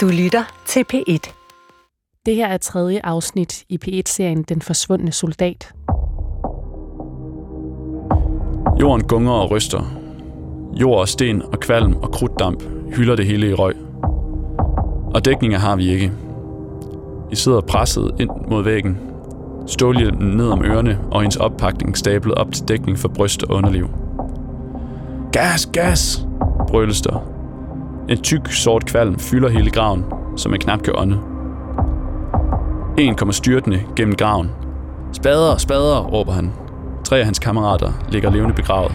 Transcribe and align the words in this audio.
Du 0.00 0.08
lytter 0.08 0.62
til 0.66 0.84
P1. 0.92 1.32
Det 2.26 2.34
her 2.34 2.46
er 2.46 2.58
tredje 2.58 3.00
afsnit 3.04 3.64
i 3.68 3.78
P1-serien 3.84 4.42
Den 4.42 4.62
forsvundne 4.62 5.12
soldat. 5.12 5.72
Jorden 8.80 9.06
gunger 9.08 9.32
og 9.32 9.50
ryster. 9.50 9.92
Jord 10.72 11.00
og 11.00 11.08
sten 11.08 11.42
og 11.42 11.60
kvalm 11.60 11.96
og 11.96 12.12
krudtdamp 12.12 12.62
hylder 12.96 13.16
det 13.16 13.26
hele 13.26 13.50
i 13.50 13.54
røg. 13.54 13.76
Og 15.14 15.24
dækninger 15.24 15.58
har 15.58 15.76
vi 15.76 15.88
ikke. 15.88 16.12
I 17.32 17.34
sidder 17.34 17.60
presset 17.60 18.14
ind 18.20 18.30
mod 18.48 18.64
væggen. 18.64 18.98
Stålhjelmen 19.66 20.36
ned 20.36 20.48
om 20.48 20.64
ørerne 20.64 20.98
og 21.10 21.20
hendes 21.20 21.36
oppakning 21.36 21.98
stablet 21.98 22.34
op 22.34 22.52
til 22.52 22.68
dækning 22.68 22.98
for 22.98 23.08
bryst 23.08 23.42
og 23.42 23.56
underliv. 23.56 23.88
Gas, 25.32 25.66
gas, 25.66 26.26
brøles 26.68 27.00
der. 27.00 27.39
En 28.10 28.22
tyk, 28.22 28.46
sort 28.52 28.86
kvalm 28.86 29.18
fylder 29.18 29.48
hele 29.48 29.70
graven, 29.70 30.04
som 30.36 30.50
man 30.50 30.60
knap 30.60 30.82
kan 30.82 30.94
ånde. 30.96 31.16
En 32.98 33.14
kommer 33.14 33.32
styrtende 33.32 33.84
gennem 33.96 34.16
graven. 34.16 34.48
Spader, 35.12 35.56
spader, 35.56 36.00
råber 36.06 36.32
han. 36.32 36.52
Tre 37.04 37.18
af 37.18 37.24
hans 37.24 37.38
kammerater 37.38 37.92
ligger 38.12 38.30
levende 38.30 38.54
begravet. 38.54 38.92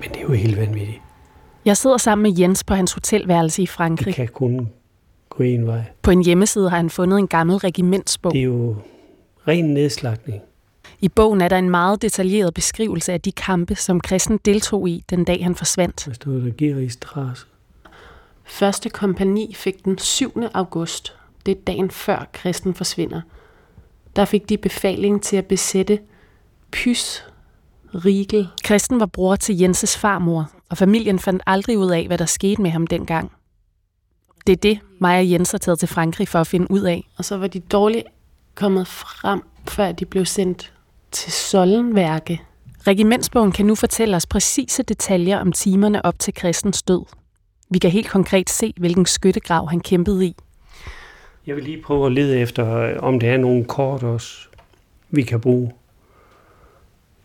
Men 0.00 0.08
det 0.08 0.16
er 0.16 0.22
jo 0.22 0.32
helt 0.32 0.56
vanvittigt. 0.56 0.98
Jeg 1.64 1.76
sidder 1.76 1.96
sammen 1.96 2.22
med 2.22 2.38
Jens 2.38 2.64
på 2.64 2.74
hans 2.74 2.92
hotelværelse 2.92 3.62
i 3.62 3.64
Det 3.64 3.70
Frankrig. 3.70 4.14
kan 4.14 4.28
kun 4.28 4.68
gå 5.30 5.42
en 5.42 5.66
vej. 5.66 5.82
På 6.02 6.10
en 6.10 6.22
hjemmeside 6.24 6.70
har 6.70 6.76
han 6.76 6.90
fundet 6.90 7.18
en 7.18 7.28
gammel 7.28 7.56
regimentsbog. 7.56 8.32
Det 8.32 8.38
er 8.40 8.44
jo 8.44 8.76
ren 9.48 9.64
nedslagning. 9.64 10.40
I 11.02 11.08
bogen 11.08 11.40
er 11.40 11.48
der 11.48 11.58
en 11.58 11.70
meget 11.70 12.02
detaljeret 12.02 12.54
beskrivelse 12.54 13.12
af 13.12 13.20
de 13.20 13.32
kampe, 13.32 13.74
som 13.74 14.00
Christen 14.06 14.40
deltog 14.44 14.88
i 14.88 15.04
den 15.10 15.24
dag 15.24 15.44
han 15.44 15.54
forsvandt. 15.54 16.02
Der 16.06 16.12
stod 16.12 16.42
der 16.42 16.50
Geris 16.58 16.92
Strasse. 16.92 17.46
Første 18.44 18.90
kompani 18.90 19.54
fik 19.54 19.84
den 19.84 19.98
7. 19.98 20.42
august. 20.54 21.16
Det 21.46 21.56
er 21.56 21.60
dagen 21.66 21.90
før 21.90 22.28
Christen 22.38 22.74
forsvinder. 22.74 23.20
Der 24.16 24.24
fik 24.24 24.48
de 24.48 24.56
befaling 24.56 25.22
til 25.22 25.36
at 25.36 25.46
besætte 25.46 25.98
Pys 26.70 27.24
Riegel. 27.94 28.48
Christen 28.66 29.00
var 29.00 29.06
bror 29.06 29.36
til 29.36 29.58
Jenses 29.58 29.98
farmor, 29.98 30.50
og 30.68 30.78
familien 30.78 31.18
fandt 31.18 31.42
aldrig 31.46 31.78
ud 31.78 31.90
af, 31.90 32.06
hvad 32.06 32.18
der 32.18 32.26
skete 32.26 32.62
med 32.62 32.70
ham 32.70 32.86
dengang. 32.86 33.32
Det 34.46 34.52
er 34.52 34.56
det, 34.56 34.78
mig 34.98 35.18
og 35.18 35.30
Jens 35.30 35.50
har 35.50 35.58
taget 35.58 35.78
til 35.78 35.88
Frankrig 35.88 36.28
for 36.28 36.38
at 36.38 36.46
finde 36.46 36.70
ud 36.70 36.80
af. 36.80 37.08
Og 37.16 37.24
så 37.24 37.36
var 37.36 37.46
de 37.46 37.60
dårligt 37.60 38.06
kommet 38.54 38.86
frem, 38.86 39.42
før 39.68 39.92
de 39.92 40.04
blev 40.04 40.26
sendt 40.26 40.72
til 41.12 41.32
Sollenværke. 41.32 42.42
Regimentsbogen 42.86 43.52
kan 43.52 43.66
nu 43.66 43.74
fortælle 43.74 44.16
os 44.16 44.26
præcise 44.26 44.82
detaljer 44.82 45.38
om 45.38 45.52
timerne 45.52 46.04
op 46.04 46.18
til 46.18 46.34
Christens 46.38 46.82
død. 46.82 47.02
Vi 47.70 47.78
kan 47.78 47.90
helt 47.90 48.10
konkret 48.10 48.50
se, 48.50 48.74
hvilken 48.76 49.06
skyttegrav 49.06 49.68
han 49.68 49.80
kæmpede 49.80 50.26
i. 50.26 50.36
Jeg 51.46 51.56
vil 51.56 51.64
lige 51.64 51.82
prøve 51.82 52.06
at 52.06 52.12
lede 52.12 52.38
efter, 52.38 52.76
øh, 52.76 52.96
om 52.98 53.20
der 53.20 53.32
er 53.32 53.36
nogle 53.36 53.64
kort 53.64 54.02
også, 54.02 54.48
vi 55.10 55.22
kan 55.22 55.40
bruge 55.40 55.72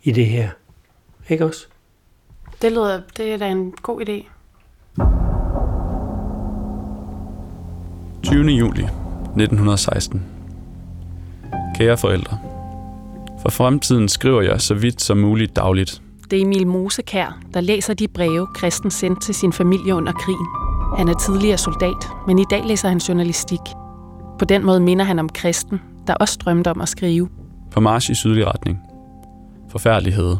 i 0.02 0.10
det 0.10 0.26
her. 0.26 0.48
Ikke 1.28 1.44
også? 1.44 1.66
Det 2.62 2.72
lyder, 2.72 3.00
det 3.16 3.32
er 3.32 3.36
da 3.36 3.48
en 3.48 3.72
god 3.72 4.00
idé. 4.00 4.28
20. 8.22 8.44
juli 8.44 8.82
1916. 8.82 10.22
Kære 11.78 11.96
forældre. 11.96 12.45
For 13.46 13.50
fremtiden 13.50 14.08
skriver 14.08 14.42
jeg 14.42 14.60
så 14.60 14.74
vidt 14.74 15.02
som 15.02 15.18
muligt 15.18 15.56
dagligt. 15.56 16.02
Det 16.30 16.38
er 16.38 16.42
Emil 16.42 16.66
Mosekær, 16.66 17.40
der 17.54 17.60
læser 17.60 17.94
de 17.94 18.08
breve, 18.08 18.46
Christen 18.58 18.90
sendte 18.90 19.26
til 19.26 19.34
sin 19.34 19.52
familie 19.52 19.94
under 19.94 20.12
krigen. 20.12 20.46
Han 20.96 21.08
er 21.08 21.14
tidligere 21.14 21.58
soldat, 21.58 22.08
men 22.26 22.38
i 22.38 22.44
dag 22.50 22.64
læser 22.64 22.88
han 22.88 22.98
journalistik. 22.98 23.60
På 24.38 24.44
den 24.44 24.64
måde 24.64 24.80
minder 24.80 25.04
han 25.04 25.18
om 25.18 25.28
Christen, 25.38 25.80
der 26.06 26.14
også 26.14 26.38
drømte 26.44 26.70
om 26.70 26.80
at 26.80 26.88
skrive. 26.88 27.28
På 27.70 27.80
march 27.80 28.10
i 28.10 28.14
sydlig 28.14 28.46
retning. 28.46 28.78
Forfærdelighed. 29.70 30.36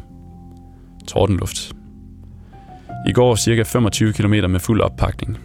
Tordenluft. 1.06 1.72
I 3.08 3.12
går 3.12 3.36
cirka 3.36 3.62
25 3.62 4.12
km 4.12 4.34
med 4.50 4.60
fuld 4.60 4.80
oppakning. 4.80 5.38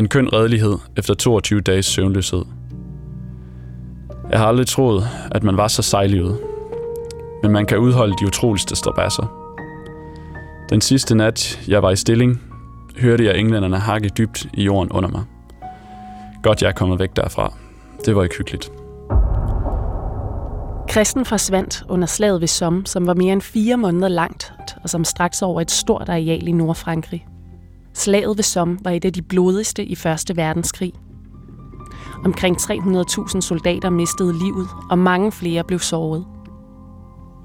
En 0.00 0.08
køn 0.08 0.32
redelighed 0.32 0.78
efter 0.96 1.14
22 1.14 1.60
dages 1.60 1.86
søvnløshed. 1.86 2.44
Jeg 4.30 4.38
har 4.38 4.46
aldrig 4.46 4.66
troet, 4.66 5.08
at 5.30 5.42
man 5.42 5.56
var 5.56 5.68
så 5.68 5.82
sejlivet. 5.82 6.38
Men 7.46 7.52
man 7.52 7.66
kan 7.66 7.78
udholde 7.78 8.14
de 8.20 8.26
utroligste 8.26 8.76
strabasser. 8.76 9.52
Den 10.70 10.80
sidste 10.80 11.14
nat, 11.14 11.60
jeg 11.68 11.82
var 11.82 11.90
i 11.90 11.96
stilling, 11.96 12.42
hørte 12.98 13.24
jeg 13.24 13.38
englænderne 13.38 13.78
hakke 13.78 14.08
dybt 14.08 14.46
i 14.54 14.64
jorden 14.64 14.92
under 14.92 15.08
mig. 15.08 15.24
Godt, 16.42 16.62
jeg 16.62 16.68
er 16.68 16.72
kommet 16.72 16.98
væk 16.98 17.16
derfra. 17.16 17.52
Det 18.04 18.16
var 18.16 18.22
ikke 18.22 18.36
hyggeligt. 18.36 18.72
Kristen 20.88 21.24
forsvandt 21.24 21.84
under 21.88 22.06
slaget 22.06 22.40
ved 22.40 22.48
Somme, 22.48 22.86
som 22.86 23.06
var 23.06 23.14
mere 23.14 23.32
end 23.32 23.42
fire 23.42 23.76
måneder 23.76 24.08
langt, 24.08 24.52
og 24.82 24.90
som 24.90 25.04
straks 25.04 25.42
over 25.42 25.60
et 25.60 25.70
stort 25.70 26.08
areal 26.08 26.48
i 26.48 26.52
Nordfrankrig. 26.52 27.26
Slaget 27.94 28.36
ved 28.36 28.44
Somme 28.44 28.78
var 28.82 28.90
et 28.90 29.04
af 29.04 29.12
de 29.12 29.22
blodigste 29.22 29.84
i 29.84 29.94
Første 29.94 30.36
Verdenskrig. 30.36 30.92
Omkring 32.24 32.56
300.000 32.56 33.40
soldater 33.40 33.90
mistede 33.90 34.38
livet, 34.38 34.68
og 34.90 34.98
mange 34.98 35.32
flere 35.32 35.64
blev 35.64 35.78
såret. 35.78 36.24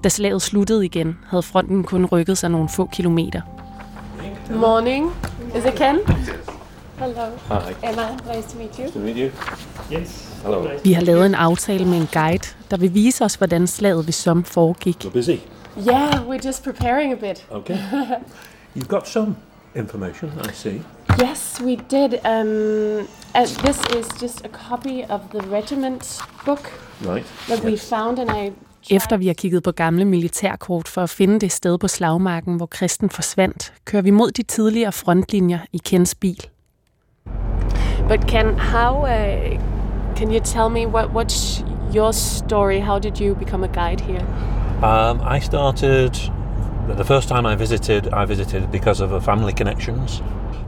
Da 0.03 0.09
slaget 0.09 0.41
sluttede 0.41 0.85
igen, 0.85 1.17
havde 1.27 1.43
fronten 1.43 1.83
kun 1.83 2.05
rykket 2.05 2.37
sig 2.37 2.49
nogle 2.51 2.69
få 2.69 2.85
kilometer. 2.93 3.41
Morning. 4.55 5.11
Is 5.55 5.65
it 5.65 5.73
Ken? 5.73 5.99
Hello. 6.99 7.25
Hi. 7.47 7.89
Emma, 7.89 8.35
nice 8.35 8.49
to 8.49 8.57
meet 8.57 8.75
you. 8.79 8.91
To 8.91 8.99
meet 8.99 9.17
you. 9.17 9.29
Yes. 9.99 10.39
Hello. 10.43 10.67
Vi 10.83 10.93
har 10.93 11.01
lavet 11.01 11.25
en 11.25 11.35
aftale 11.35 11.85
med 11.85 11.97
en 11.97 12.07
guide, 12.11 12.47
der 12.71 12.77
vil 12.77 12.93
vise 12.93 13.25
os, 13.25 13.35
hvordan 13.35 13.67
slaget 13.67 14.05
ved 14.05 14.13
Somme 14.13 14.43
foregik. 14.43 15.05
You're 15.05 15.09
busy. 15.09 15.35
Yeah, 15.87 16.27
we're 16.29 16.47
just 16.47 16.63
preparing 16.63 17.13
a 17.13 17.15
bit. 17.15 17.45
Okay. 17.51 17.77
You've 18.75 18.87
got 18.87 19.07
some 19.07 19.35
information, 19.75 20.31
I 20.49 20.53
see. 20.53 20.81
Yes, 21.21 21.61
we 21.65 21.75
did. 21.75 22.13
Um, 22.25 23.07
and 23.35 23.47
this 23.47 23.77
is 23.97 24.21
just 24.21 24.45
a 24.45 24.49
copy 24.69 25.03
of 25.09 25.19
the 25.33 25.41
regiment 25.51 26.19
book 26.45 26.71
Right. 27.01 27.25
that 27.47 27.63
we 27.63 27.77
found, 27.77 28.19
and 28.19 28.29
I. 28.31 28.51
Efter 28.89 29.17
vi 29.17 29.27
har 29.27 29.33
kigget 29.33 29.63
på 29.63 29.71
gamle 29.71 30.05
militærkort 30.05 30.87
for 30.87 31.01
at 31.01 31.09
finde 31.09 31.39
det 31.39 31.51
sted 31.51 31.77
på 31.77 31.87
slagmarken, 31.87 32.55
hvor 32.55 32.65
Kristen 32.65 33.09
forsvandt, 33.09 33.73
kører 33.85 34.01
vi 34.01 34.11
mod 34.11 34.31
de 34.31 34.43
tidligere 34.43 34.91
frontlinjer 34.91 35.59
i 35.73 35.77
Kens 35.77 36.15
bil. 36.15 36.47
But 38.07 38.27
Ken, 38.27 38.59
how 38.59 38.97
uh, 38.97 39.59
can 40.15 40.31
you 40.31 40.39
tell 40.43 40.69
me 40.69 40.87
what 40.87 41.05
what's 41.05 41.65
your 41.95 42.11
story? 42.11 42.79
How 42.79 42.99
did 42.99 43.21
you 43.21 43.35
become 43.35 43.63
a 43.63 43.67
guide 43.67 44.01
here? 44.01 44.25
Um, 44.83 45.21
I 45.37 45.39
started 45.39 46.13
the 46.97 47.05
first 47.05 47.29
time 47.29 47.53
I 47.53 47.55
visited. 47.55 48.07
I 48.07 48.25
visited 48.25 48.67
because 48.71 49.03
of 49.03 49.13
a 49.13 49.21
family 49.21 49.53
connections. 49.53 50.23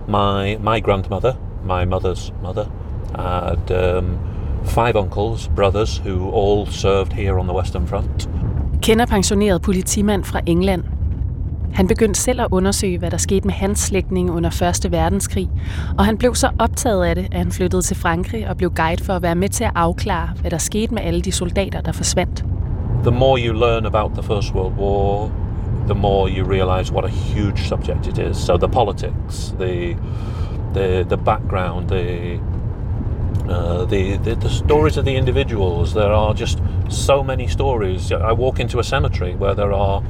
My 0.08 0.58
my 0.62 0.80
grandmother, 0.80 1.36
my 1.64 1.86
mother's 1.86 2.32
mother, 2.42 2.68
had 3.16 3.72
um, 3.72 4.20
five 4.66 4.96
uncles, 4.96 5.52
brothers 5.56 5.98
who 5.98 6.32
all 6.32 6.68
served 6.68 7.14
here 7.14 7.40
on 7.40 7.48
the 7.48 7.58
Western 7.58 7.88
Front. 7.88 8.30
Ken 8.82 9.00
er 9.00 9.06
pensioneret 9.06 9.62
politimand 9.62 10.24
fra 10.24 10.40
England. 10.46 10.84
Han 11.74 11.88
begyndte 11.88 12.20
selv 12.20 12.42
at 12.42 12.48
undersøge, 12.52 12.98
hvad 12.98 13.12
der 13.12 13.18
skete 13.18 13.48
med 13.48 13.54
hans 13.54 13.80
slægtninge 13.80 14.32
under 14.32 14.74
1. 14.86 14.92
verdenskrig, 14.92 15.50
og 15.98 16.06
han 16.06 16.18
blev 16.18 16.36
så 16.36 16.50
optaget 16.60 17.06
af 17.06 17.16
det, 17.16 17.28
at 17.32 17.38
han 17.38 17.52
flyttede 17.52 17.82
til 17.82 17.98
Frankrig 17.98 18.50
og 18.50 18.58
blev 18.58 18.72
guide 18.72 19.04
for 19.04 19.14
at 19.14 19.22
være 19.22 19.36
med 19.36 19.50
til 19.50 19.64
at 19.64 19.72
afklare, 19.76 20.30
hvad 20.42 20.52
der 20.52 20.58
skete 20.58 20.94
med 20.94 21.02
alle 21.02 21.22
de 21.22 21.32
soldater, 21.32 21.82
der 21.82 21.92
forsvandt. 21.92 22.46
The 23.04 23.12
more 23.12 23.40
you 23.40 23.54
learn 23.54 23.86
about 23.86 24.12
the 24.14 24.24
First 24.24 24.54
World 24.54 24.74
War, 24.78 25.32
the 25.86 25.96
more 25.96 26.30
you 26.30 26.52
realise 26.52 26.94
what 26.94 27.06
a 27.06 27.08
huge 27.08 27.58
subject 27.58 28.08
it 28.08 28.18
is. 28.18 28.38
So 28.38 28.58
the 28.58 28.70
politics, 28.70 29.56
the 29.60 29.98
the 30.74 31.04
the 31.04 31.18
background, 31.18 31.88
the 31.88 32.40
uh, 33.50 33.86
the, 33.86 34.18
the 34.18 34.36
the 34.36 34.50
stories 34.50 34.98
of 34.98 35.06
the 35.06 35.16
individuals. 35.16 35.94
There 35.94 36.12
are 36.12 36.34
just 36.34 36.62
so 36.90 37.24
many 37.24 37.48
stories. 37.48 38.12
I 38.12 38.32
walk 38.32 38.60
into 38.60 38.80
a 38.80 38.84
cemetery 38.84 39.36
where 39.36 39.54
there 39.54 39.74
are 39.74 40.02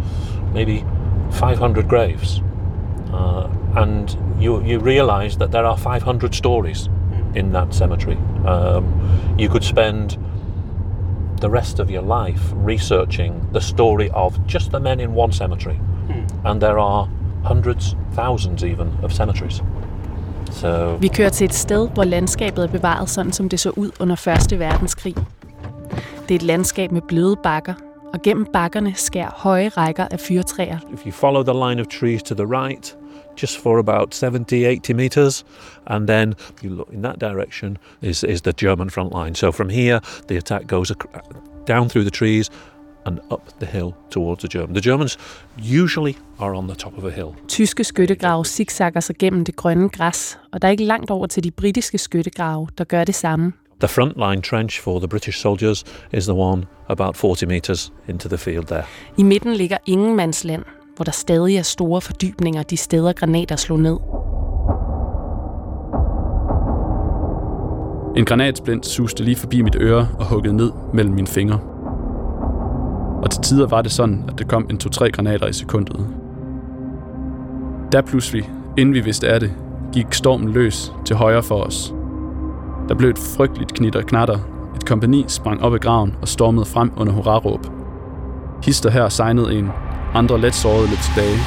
maybe 0.53 0.85
500 1.31 1.87
graves, 1.87 2.41
uh, 3.11 3.49
and 3.75 4.15
you 4.39 4.63
you 4.63 4.79
realise 4.79 5.37
that 5.37 5.51
there 5.51 5.65
are 5.65 5.77
500 5.77 6.35
stories 6.35 6.89
in 7.35 7.51
that 7.53 7.73
cemetery. 7.73 8.17
Um, 8.45 9.35
you 9.37 9.49
could 9.49 9.63
spend 9.63 10.17
the 11.39 11.49
rest 11.49 11.79
of 11.79 11.89
your 11.89 12.01
life 12.03 12.51
researching 12.53 13.49
the 13.51 13.59
story 13.59 14.09
of 14.11 14.45
just 14.47 14.71
the 14.71 14.79
men 14.79 14.99
in 14.99 15.13
one 15.13 15.31
cemetery. 15.31 15.79
And 16.45 16.61
there 16.61 16.79
are 16.79 17.09
hundreds, 17.43 17.95
thousands 18.11 18.63
even, 18.63 18.97
of 19.03 19.11
cemeteries. 19.13 19.61
So, 20.53 20.95
Vi 20.95 21.07
kører 21.07 21.29
til 21.29 21.45
et 21.45 21.53
sted, 21.53 21.89
hvor 21.93 22.03
landskabet 22.03 22.63
er 22.63 22.67
bevaret 22.67 23.09
sådan, 23.09 23.31
som 23.33 23.49
det 23.49 23.59
så 23.59 23.69
ud 23.69 23.91
under 23.99 24.27
1. 24.51 24.59
verdenskrig. 24.59 25.15
Det 26.21 26.31
er 26.31 26.35
et 26.35 26.43
landskab 26.43 26.91
med 26.91 27.01
bløde 27.07 27.35
bakker, 27.43 27.73
og 28.13 28.21
gennem 28.21 28.45
bakkerne 28.53 28.93
skær 28.95 29.33
høje 29.37 29.69
rækker 29.69 30.07
af 30.11 30.19
fyrtræer. 30.19 30.77
if 30.93 31.05
you 31.05 31.11
follow 31.11 31.43
the 31.43 31.69
line 31.69 31.81
of 31.81 31.87
trees 31.87 32.23
to 32.23 32.35
the 32.35 32.45
right, 32.45 32.95
just 33.41 33.61
for 33.63 33.79
about 33.79 34.15
70, 34.15 34.65
80 34.65 34.95
meters. 34.95 35.45
And 35.87 36.07
then 36.07 36.33
you 36.63 36.69
look 36.69 36.89
in 36.93 37.03
that 37.03 37.21
direction 37.21 37.77
is, 38.01 38.23
is 38.23 38.41
the 38.41 38.53
German 38.53 38.89
front 38.89 39.11
line. 39.23 39.35
So 39.35 39.51
from 39.51 39.69
here, 39.69 39.99
the 40.27 40.37
attack 40.37 40.67
goes 40.67 40.91
down 41.67 41.89
through 41.89 42.03
the 42.03 42.11
trees 42.11 42.49
and 43.05 43.19
up 43.31 43.59
the 43.59 43.65
hill 43.65 43.93
towards 44.11 44.39
the 44.43 44.47
German. 44.47 44.75
The 44.75 44.89
Germans 44.89 45.17
usually 45.57 46.15
are 46.39 46.55
on 46.55 46.67
the 46.67 46.75
top 46.75 46.97
of 46.97 47.03
a 47.05 47.09
hill. 47.09 47.27
Tyske 47.47 47.83
skyttegrave 47.83 48.45
zigzagger 48.45 48.99
sig 48.99 49.15
gennem 49.19 49.45
det 49.45 49.55
grønne 49.55 49.89
græs, 49.89 50.39
og 50.53 50.61
der 50.61 50.67
er 50.67 50.71
ikke 50.71 50.83
langt 50.83 51.11
over 51.11 51.27
til 51.27 51.43
de 51.43 51.51
britiske 51.51 51.97
skyttegrave, 51.97 52.67
der 52.77 52.83
gør 52.83 53.03
det 53.03 53.15
samme. 53.15 53.53
The 53.79 53.87
front 53.87 54.13
line 54.15 54.41
trench 54.41 54.81
for 54.81 54.99
the 54.99 55.07
British 55.07 55.39
soldiers 55.39 55.83
is 56.13 56.25
the 56.25 56.33
one 56.33 56.65
about 56.89 57.17
40 57.17 57.47
meters 57.47 57.93
into 58.07 58.29
the 58.29 58.37
field 58.37 58.65
there. 58.65 58.83
I 59.17 59.23
midten 59.23 59.53
ligger 59.53 59.77
ingenmandsland, 59.85 60.63
hvor 60.95 61.03
der 61.03 61.11
stadig 61.11 61.57
er 61.57 61.61
store 61.61 62.01
fordybninger 62.01 62.63
de 62.63 62.77
steder 62.77 63.13
granater 63.13 63.55
slog 63.55 63.79
ned. 63.79 63.97
En 68.17 68.25
granatsplint 68.25 68.85
suste 68.85 69.23
lige 69.23 69.35
forbi 69.35 69.61
mit 69.61 69.75
øre 69.75 70.07
og 70.19 70.25
huggede 70.25 70.55
ned 70.55 70.71
mellem 70.93 71.13
mine 71.13 71.27
fingre. 71.27 71.72
Og 73.23 73.31
til 73.31 73.41
tider 73.41 73.67
var 73.67 73.81
det 73.81 73.91
sådan, 73.91 74.23
at 74.27 74.39
der 74.39 74.45
kom 74.45 74.67
en 74.69 74.77
to-tre 74.77 75.11
granater 75.11 75.47
i 75.47 75.53
sekundet. 75.53 76.07
Da 77.91 78.01
pludselig, 78.01 78.51
inden 78.77 78.95
vi 78.95 78.99
vidste 78.99 79.27
af 79.27 79.39
det, 79.39 79.53
gik 79.93 80.13
stormen 80.13 80.51
løs 80.51 80.93
til 81.05 81.15
højre 81.15 81.43
for 81.43 81.55
os. 81.55 81.93
Der 82.89 82.95
blev 82.95 83.09
et 83.09 83.17
frygteligt 83.17 83.73
knitter 83.73 83.99
og 83.99 84.05
knatter. 84.05 84.37
Et 84.75 84.85
kompani 84.85 85.25
sprang 85.27 85.61
op 85.61 85.75
i 85.75 85.77
graven 85.77 86.15
og 86.21 86.27
stormede 86.27 86.65
frem 86.65 86.91
under 86.97 87.13
hurraråb. 87.13 87.67
Hister 88.63 88.89
her 88.89 89.09
sejnede 89.09 89.53
en. 89.53 89.69
Andre 90.13 90.41
let 90.41 90.55
sårede 90.55 90.87
lidt 90.87 90.99
tilbage. 90.99 91.37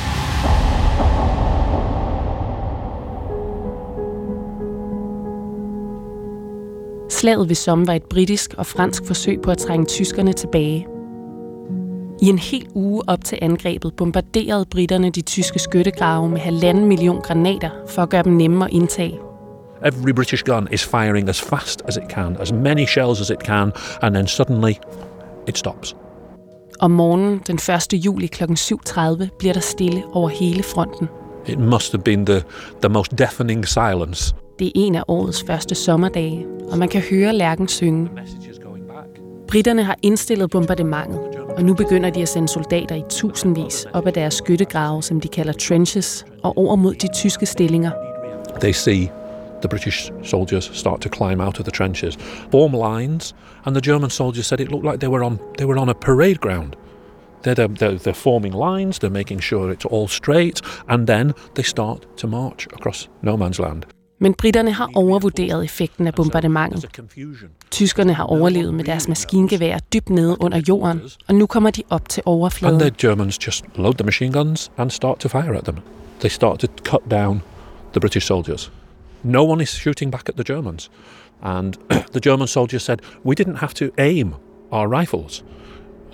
Slaget 7.11 7.49
ved 7.49 7.57
Somme 7.57 7.87
var 7.87 7.95
et 7.95 8.05
britisk 8.11 8.55
og 8.59 8.67
fransk 8.67 9.07
forsøg 9.07 9.41
på 9.43 9.51
at 9.51 9.59
trænge 9.59 9.87
tyskerne 9.87 10.33
tilbage. 10.33 10.96
I 12.23 12.29
en 12.29 12.39
hel 12.39 12.67
uge 12.75 13.03
op 13.07 13.25
til 13.25 13.39
angrebet 13.43 13.95
bombarderede 13.97 14.65
britterne 14.71 15.11
de 15.11 15.21
tyske 15.21 15.59
skyttegrave 15.59 16.29
med 16.29 16.39
halvanden 16.39 16.85
million 16.85 17.21
granater 17.21 17.71
for 17.89 18.03
at 18.03 18.09
gøre 18.09 18.23
dem 18.23 18.33
nemme 18.33 18.65
at 18.65 18.71
indtage. 18.73 19.19
Every 19.85 20.13
British 20.13 20.45
gun 20.45 20.69
is 20.73 20.85
firing 20.85 21.29
as 21.29 21.41
fast 21.41 21.83
as 21.89 21.97
it 21.97 22.03
can, 22.11 22.37
as 22.41 22.53
many 22.53 22.87
shells 22.87 23.21
as 23.21 23.31
it 23.31 23.41
can, 23.45 23.73
and 24.03 24.15
then 24.15 24.27
suddenly 24.27 24.73
it 25.49 25.59
stops. 25.59 25.97
Om 26.81 26.91
morgenen 26.91 27.41
den 27.47 27.57
1. 27.57 27.93
juli 27.93 28.27
kl. 28.27 28.45
7.30 28.45 29.29
bliver 29.39 29.53
der 29.53 29.61
stille 29.61 30.03
over 30.13 30.29
hele 30.29 30.63
fronten. 30.63 31.09
It 31.47 31.59
must 31.59 31.93
have 31.93 32.03
been 32.03 32.27
the, 32.27 32.43
the 32.83 32.89
most 32.89 33.19
deafening 33.19 33.69
silence. 33.69 34.35
Det 34.59 34.67
er 34.67 34.73
en 34.75 34.95
af 34.95 35.03
årets 35.09 35.45
første 35.47 35.75
sommerdage, 35.75 36.47
og 36.71 36.79
man 36.79 36.89
kan 36.89 37.03
høre 37.11 37.33
lærken 37.33 37.69
synge. 37.69 38.09
Britterne 39.49 39.85
har 39.85 39.97
indstillet 40.03 40.51
bombardementet, 40.51 41.21
og 41.57 41.65
nu 41.65 41.75
begynder 41.75 42.11
de 42.11 42.23
at 42.23 42.29
sende 42.29 42.49
soldater 42.49 42.95
i 42.95 43.03
tusindvis 43.09 43.87
op 43.93 44.07
ad 44.07 44.13
deres 44.13 44.35
skyttegrave, 44.35 45.03
som 45.03 45.21
de 45.21 45.29
kalder 45.29 45.53
trenches, 45.53 46.27
og 46.43 46.59
over 46.59 46.77
mod 46.77 46.95
de 46.95 47.09
tyske 47.15 47.47
stillinger. 47.47 47.91
They 48.61 48.73
see 48.73 49.11
the 49.61 49.69
British 49.69 50.13
soldiers 50.23 50.71
start 50.75 51.01
to 51.01 51.09
climb 51.09 51.41
out 51.41 51.59
of 51.59 51.65
the 51.65 51.73
trenches, 51.73 52.19
form 52.51 52.73
lines, 52.73 53.35
and 53.65 53.75
the 53.75 53.93
German 53.93 54.11
soldiers 54.11 54.47
said 54.47 54.61
it 54.61 54.71
looked 54.71 54.87
like 54.87 54.99
they 55.01 55.09
were 55.09 55.25
on 55.25 55.39
they 55.59 55.67
were 55.67 55.81
on 55.81 55.89
a 55.89 55.95
parade 55.95 56.41
ground. 56.41 56.77
They're, 57.43 57.55
they're, 57.55 57.99
they're 57.99 58.15
forming 58.15 58.53
lines, 58.53 58.99
they're 58.99 59.11
making 59.11 59.41
sure 59.41 59.71
it's 59.71 59.85
all 59.85 60.09
straight, 60.09 60.61
and 60.89 61.07
then 61.07 61.33
they 61.55 61.63
start 61.63 62.07
to 62.17 62.27
march 62.27 62.67
across 62.67 63.09
no 63.23 63.37
man's 63.37 63.61
land. 63.61 63.87
Men 64.19 64.35
britterne 64.35 64.73
har 64.73 64.91
overvurderet 64.95 65.65
effekten 65.65 66.07
af 66.07 66.15
bombardementet. 66.15 67.01
Tyskerne 67.71 68.13
har 68.13 68.25
overlevet 68.25 68.75
med 68.75 68.85
deres 68.85 69.09
maskingeværer 69.09 69.79
dybt 69.79 70.11
nede 70.11 70.37
under 70.41 70.63
jorden, 70.69 71.01
og 71.29 71.35
nu 71.35 71.47
kommer 71.47 71.71
de 71.71 71.83
op 71.91 72.09
til 72.09 72.23
overfladen. 72.27 72.81
And 72.81 72.93
the 72.93 73.09
Germans 73.09 73.47
just 73.47 73.65
load 73.75 73.95
the 73.95 74.05
machine 74.05 74.33
guns 74.33 74.71
and 74.77 74.91
start 74.91 75.19
to 75.19 75.29
fire 75.29 75.57
at 75.57 75.65
them. 75.65 75.77
They 76.21 76.31
start 76.31 76.59
to 76.59 76.67
cut 76.85 77.11
down 77.11 77.43
the 77.93 78.01
British 78.01 78.27
soldiers. 78.27 78.73
No 79.23 79.51
one 79.51 79.63
is 79.63 79.69
shooting 79.69 80.13
back 80.13 80.29
at 80.29 80.35
the 80.35 80.55
Germans. 80.55 80.91
And 81.43 81.75
the 82.13 82.21
German 82.21 82.47
soldiers 82.47 82.83
said, 82.83 82.99
We 83.25 83.35
didn't 83.35 83.57
have 83.57 83.75
to 83.75 83.85
aim 83.99 84.35
our 84.73 85.01
rifles. 85.01 85.45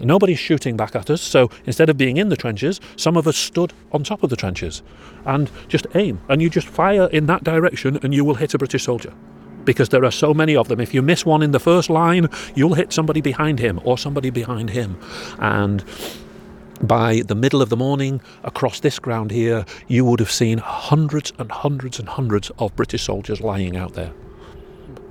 Nobody's 0.02 0.38
shooting 0.38 0.76
back 0.76 0.96
at 0.96 1.10
us, 1.10 1.22
so 1.22 1.50
instead 1.64 1.88
of 1.88 1.96
being 1.96 2.16
in 2.16 2.28
the 2.28 2.36
trenches, 2.36 2.80
some 2.96 3.16
of 3.16 3.26
us 3.26 3.36
stood 3.36 3.72
on 3.92 4.02
top 4.02 4.22
of 4.22 4.30
the 4.30 4.36
trenches 4.36 4.82
and 5.24 5.50
just 5.68 5.86
aim. 5.94 6.20
And 6.28 6.42
you 6.42 6.50
just 6.50 6.66
fire 6.66 7.06
in 7.06 7.26
that 7.26 7.44
direction 7.44 7.98
and 8.02 8.12
you 8.12 8.24
will 8.24 8.34
hit 8.34 8.54
a 8.54 8.58
British 8.58 8.84
soldier. 8.84 9.12
Because 9.64 9.90
there 9.90 10.04
are 10.04 10.10
so 10.10 10.34
many 10.34 10.56
of 10.56 10.66
them. 10.66 10.80
If 10.80 10.92
you 10.92 11.02
miss 11.02 11.24
one 11.24 11.40
in 11.40 11.52
the 11.52 11.60
first 11.60 11.88
line, 11.88 12.28
you'll 12.56 12.74
hit 12.74 12.92
somebody 12.92 13.20
behind 13.20 13.60
him 13.60 13.80
or 13.84 13.96
somebody 13.96 14.30
behind 14.30 14.70
him. 14.70 14.98
And 15.38 15.84
by 16.82 17.20
the 17.20 17.36
middle 17.36 17.62
of 17.62 17.68
the 17.68 17.76
morning, 17.76 18.20
across 18.42 18.80
this 18.80 18.98
ground 18.98 19.30
here, 19.30 19.64
you 19.86 20.04
would 20.04 20.18
have 20.18 20.32
seen 20.32 20.58
hundreds 20.58 21.32
and 21.38 21.52
hundreds 21.52 22.00
and 22.00 22.08
hundreds 22.08 22.50
of 22.58 22.74
British 22.74 23.04
soldiers 23.04 23.40
lying 23.40 23.76
out 23.76 23.94
there. 23.94 24.12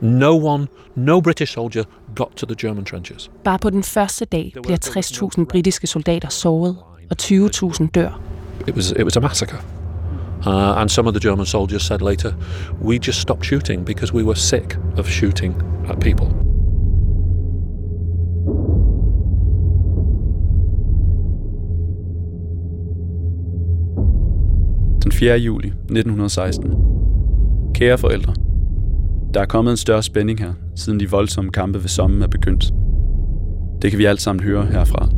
No 0.02 0.36
one, 0.36 0.68
no 0.96 1.22
British 1.22 1.54
soldier 1.54 1.84
got 2.16 2.32
to 2.36 2.46
the 2.46 2.56
German 2.56 2.86
trenches. 2.86 3.32
Bare 3.44 3.60
på 3.60 3.70
den 3.70 3.84
første 3.84 4.26
dag 4.26 4.54
bliver 4.64 4.78
60.000 5.38 5.46
britiske 5.46 5.88
soldater 5.88 6.30
såret, 6.30 6.76
og 7.10 7.16
20.000 7.22 7.88
dør. 7.88 8.22
It 8.68 8.76
was, 8.76 8.92
it 8.92 9.04
was 9.04 9.18
a 9.18 9.20
massacre. 9.20 9.58
Uh, 10.46 10.82
and 10.82 10.90
some 10.90 11.08
of 11.08 11.14
the 11.14 11.30
German 11.30 11.46
soldiers 11.46 11.84
said 11.84 12.02
later, 12.02 12.34
we 12.82 12.98
just 13.08 13.22
stopped 13.22 13.46
shooting 13.46 13.86
because 13.86 14.14
we 14.14 14.24
were 14.24 14.36
sick 14.36 14.78
of 14.98 15.08
shooting 15.08 15.56
at 15.90 16.00
people. 16.00 16.28
Den 25.04 25.12
4. 25.12 25.36
juli 25.38 25.68
1916. 25.68 26.74
Kære 27.74 27.98
forældre, 27.98 28.34
der 29.34 29.42
er 29.42 29.46
kommet 29.46 29.72
en 29.72 29.78
større 29.78 30.04
spænding 30.04 30.40
her, 30.40 30.54
siden 30.76 31.00
de 31.00 31.10
voldsomme 31.10 31.52
kampe 31.52 31.82
ved 31.82 31.90
sommen 31.90 32.22
er 32.22 32.28
begyndt. 32.28 32.74
Det 33.82 33.92
kan 33.92 33.98
vi 33.98 34.06
alt 34.06 34.22
sammen 34.22 34.44
høre 34.44 34.66
herfra. 34.66 35.10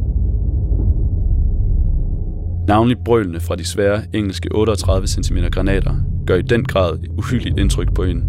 Navnlig 2.68 2.98
brølene 3.06 3.39
fra 3.39 3.56
de 3.56 3.65
svære 3.65 4.01
engelske 4.13 4.56
38 4.56 5.07
cm 5.07 5.38
granater 5.51 5.95
gør 6.27 6.36
i 6.36 6.42
den 6.42 6.63
grad 6.63 7.00
et 7.00 7.12
uhyggeligt 7.18 7.60
indtryk 7.60 7.93
på 7.93 8.03
en, 8.03 8.24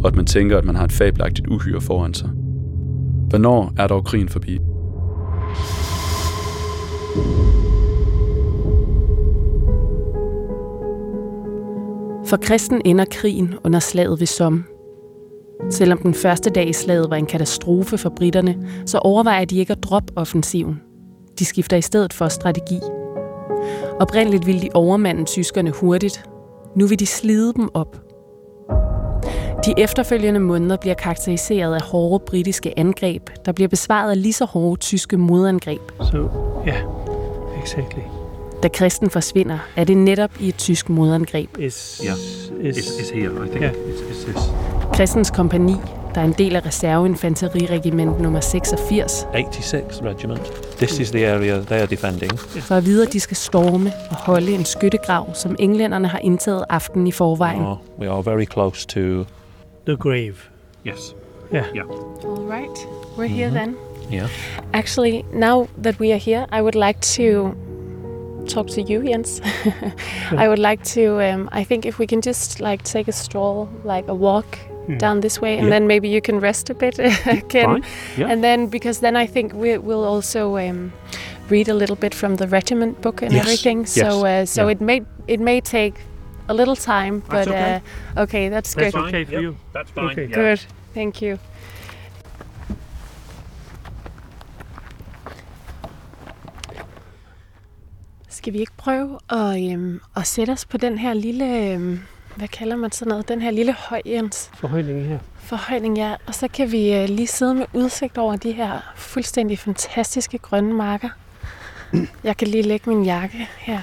og 0.00 0.06
at 0.06 0.16
man 0.16 0.26
tænker, 0.26 0.58
at 0.58 0.64
man 0.64 0.74
har 0.74 0.84
et 0.84 0.92
fabelagtigt 0.92 1.48
uhyre 1.48 1.80
foran 1.80 2.14
sig. 2.14 2.30
Hvornår 3.28 3.72
er 3.78 3.86
dog 3.86 4.04
krigen 4.04 4.28
forbi? 4.28 4.58
For 12.26 12.36
kristen 12.36 12.82
ender 12.84 13.04
krigen 13.10 13.54
under 13.64 13.78
slaget 13.78 14.20
ved 14.20 14.26
Somme. 14.26 14.64
Selvom 15.70 15.98
den 15.98 16.14
første 16.14 16.50
dag 16.50 16.68
i 16.68 16.72
slaget 16.72 17.10
var 17.10 17.16
en 17.16 17.26
katastrofe 17.26 17.98
for 17.98 18.08
britterne, 18.16 18.56
så 18.86 18.98
overvejer 18.98 19.44
de 19.44 19.58
ikke 19.58 19.72
at 19.72 19.82
droppe 19.82 20.12
offensiven. 20.16 20.80
De 21.38 21.44
skifter 21.44 21.76
i 21.76 21.82
stedet 21.82 22.12
for 22.12 22.28
strategi. 22.28 22.78
Oprindeligt 24.00 24.46
ville 24.46 24.60
de 24.62 24.68
overmande 24.74 25.24
tyskerne 25.24 25.70
hurtigt. 25.70 26.24
Nu 26.76 26.86
vil 26.86 26.98
de 27.00 27.06
slide 27.06 27.52
dem 27.52 27.68
op. 27.74 27.96
De 29.66 29.74
efterfølgende 29.78 30.40
måneder 30.40 30.76
bliver 30.76 30.94
karakteriseret 30.94 31.74
af 31.74 31.82
hårde 31.82 32.24
britiske 32.26 32.78
angreb, 32.78 33.30
der 33.46 33.52
bliver 33.52 33.68
besvaret 33.68 34.10
af 34.10 34.22
lige 34.22 34.32
så 34.32 34.44
hårde 34.44 34.80
tyske 34.80 35.16
modangreb. 35.16 35.80
So, 36.12 36.18
yeah, 36.68 36.82
exactly. 37.62 38.02
Da 38.62 38.68
kristen 38.68 39.10
forsvinder, 39.10 39.58
er 39.76 39.84
det 39.84 39.96
netop 39.96 40.30
i 40.40 40.48
et 40.48 40.56
tysk 40.56 40.88
modangreb. 40.88 41.58
It's, 41.58 42.04
Yeah. 42.04 42.16
it's, 42.16 42.78
It's, 42.78 43.00
it's 43.00 43.14
here, 43.14 43.44
I 43.44 43.48
think. 43.48 43.62
Yeah. 43.62 43.72
It's, 43.72 44.00
it's 44.00 44.24
this. 44.30 44.50
Kristens 44.94 45.30
kompani, 45.30 45.74
der 46.14 46.20
er 46.20 46.24
en 46.24 46.32
del 46.32 46.56
af 46.56 46.66
reserveinfanteriregiment 46.66 48.20
nummer 48.20 48.40
86, 48.40 49.26
86 49.34 50.02
regiment. 50.02 50.40
This 50.76 50.98
is 50.98 51.10
the 51.10 51.26
area 51.26 51.60
they 51.60 51.78
are 51.78 51.86
defending. 51.86 52.38
for 52.38 52.74
at 52.74 52.84
vide, 52.84 53.06
at 53.06 53.12
de 53.12 53.20
skal 53.20 53.36
storme 53.36 53.92
og 54.10 54.16
holde 54.16 54.52
en 54.52 54.64
skyttegrav, 54.64 55.34
som 55.34 55.56
englænderne 55.58 56.08
har 56.08 56.18
indtaget 56.18 56.64
aftenen 56.68 57.06
i 57.06 57.12
forvejen. 57.12 57.62
Oh, 57.62 57.76
we 57.98 58.10
are 58.10 58.22
very 58.24 58.44
close 58.52 58.86
to. 58.86 59.24
the 59.86 59.96
grave. 59.96 60.34
Yes. 60.86 61.14
Yeah. 61.54 61.66
Yeah. 61.74 61.84
All 62.24 62.44
right, 62.46 62.86
we're 63.16 63.26
here 63.26 63.50
then. 63.50 63.76
Yeah. 64.12 64.28
Actually, 64.72 65.24
now 65.32 65.68
that 65.82 65.98
we 66.00 66.12
are 66.12 66.18
here, 66.18 66.46
I 66.52 66.60
would 66.62 66.74
like 66.74 67.00
to 67.00 67.54
talk 68.48 68.66
to 68.68 68.82
you, 68.82 69.02
Jens. 69.02 69.40
I 70.30 70.48
would 70.48 70.58
like 70.58 70.84
to. 70.94 71.20
Um, 71.20 71.48
I 71.52 71.64
think 71.64 71.86
if 71.86 71.98
we 71.98 72.06
can 72.06 72.20
just 72.20 72.60
like 72.60 72.82
take 72.82 73.08
a 73.08 73.12
stroll, 73.12 73.68
like 73.84 74.08
a 74.08 74.14
walk 74.14 74.58
Down 74.98 75.20
this 75.20 75.40
way, 75.40 75.52
and 75.58 75.66
Yeah. 75.66 75.70
then 75.78 75.86
maybe 75.86 76.08
you 76.08 76.20
can 76.20 76.40
rest 76.40 76.70
a 76.70 76.74
bit 76.74 76.98
again. 77.26 77.64
Fine. 77.82 77.84
Yeah. 78.18 78.32
And 78.32 78.42
then, 78.42 78.66
because 78.70 79.00
then 79.00 79.16
I 79.16 79.26
think 79.26 79.52
we 79.52 79.78
will 79.78 80.04
also 80.04 80.56
um, 80.56 80.92
read 81.50 81.68
a 81.68 81.74
little 81.74 81.96
bit 81.96 82.14
from 82.14 82.36
the 82.36 82.46
regiment 82.46 83.00
book 83.00 83.22
and 83.22 83.32
Yes, 83.32 83.42
everything. 83.44 83.86
So, 83.86 84.00
yes, 84.00 84.24
uh, 84.24 84.46
so 84.54 84.62
yeah. 84.62 84.72
it 84.72 84.80
may 84.80 85.02
it 85.26 85.40
may 85.40 85.60
take 85.60 85.94
a 86.48 86.54
little 86.54 86.76
time, 86.76 87.22
but 87.28 87.46
okay. 87.48 87.80
Uh, 88.16 88.22
okay, 88.22 88.48
that's 88.50 88.74
good. 88.74 88.92
That's 88.92 89.08
okay 89.08 89.24
for 89.24 89.32
Yep, 89.32 89.42
you. 89.42 89.56
That's 89.72 89.90
fine. 89.92 90.10
Okay. 90.10 90.26
yeah. 90.28 90.34
Good. 90.36 90.60
Thank 90.94 91.22
you. 91.22 91.38
Skal 98.28 98.52
vi 98.52 98.58
ikke 98.58 98.72
prøve 98.76 99.18
at, 99.30 99.72
øhm, 99.72 100.00
at 100.16 100.26
sætte 100.26 100.50
os 100.50 100.64
på 100.64 100.76
den 100.76 100.98
her 100.98 101.14
lille, 101.14 101.72
øhm, 101.72 101.98
hvad 102.40 102.48
kalder 102.48 102.76
man 102.76 102.92
sådan 102.92 103.10
noget, 103.10 103.28
den 103.28 103.42
her 103.42 103.50
lille 103.50 103.72
høj, 103.72 104.00
Jens? 104.06 104.50
Forhøjning 104.54 105.06
her. 105.06 105.18
Forhøjning, 105.38 105.96
ja. 105.96 106.14
Og 106.26 106.34
så 106.34 106.48
kan 106.48 106.72
vi 106.72 106.94
øh, 106.94 107.08
lige 107.08 107.26
sidde 107.26 107.54
med 107.54 107.66
udsigt 107.72 108.18
over 108.18 108.36
de 108.36 108.52
her 108.52 108.92
fuldstændig 108.96 109.58
fantastiske 109.58 110.38
grønne 110.38 110.74
marker. 110.74 111.08
Jeg 112.24 112.36
kan 112.36 112.48
lige 112.48 112.62
lægge 112.62 112.90
min 112.90 113.04
jakke 113.04 113.48
her. 113.58 113.80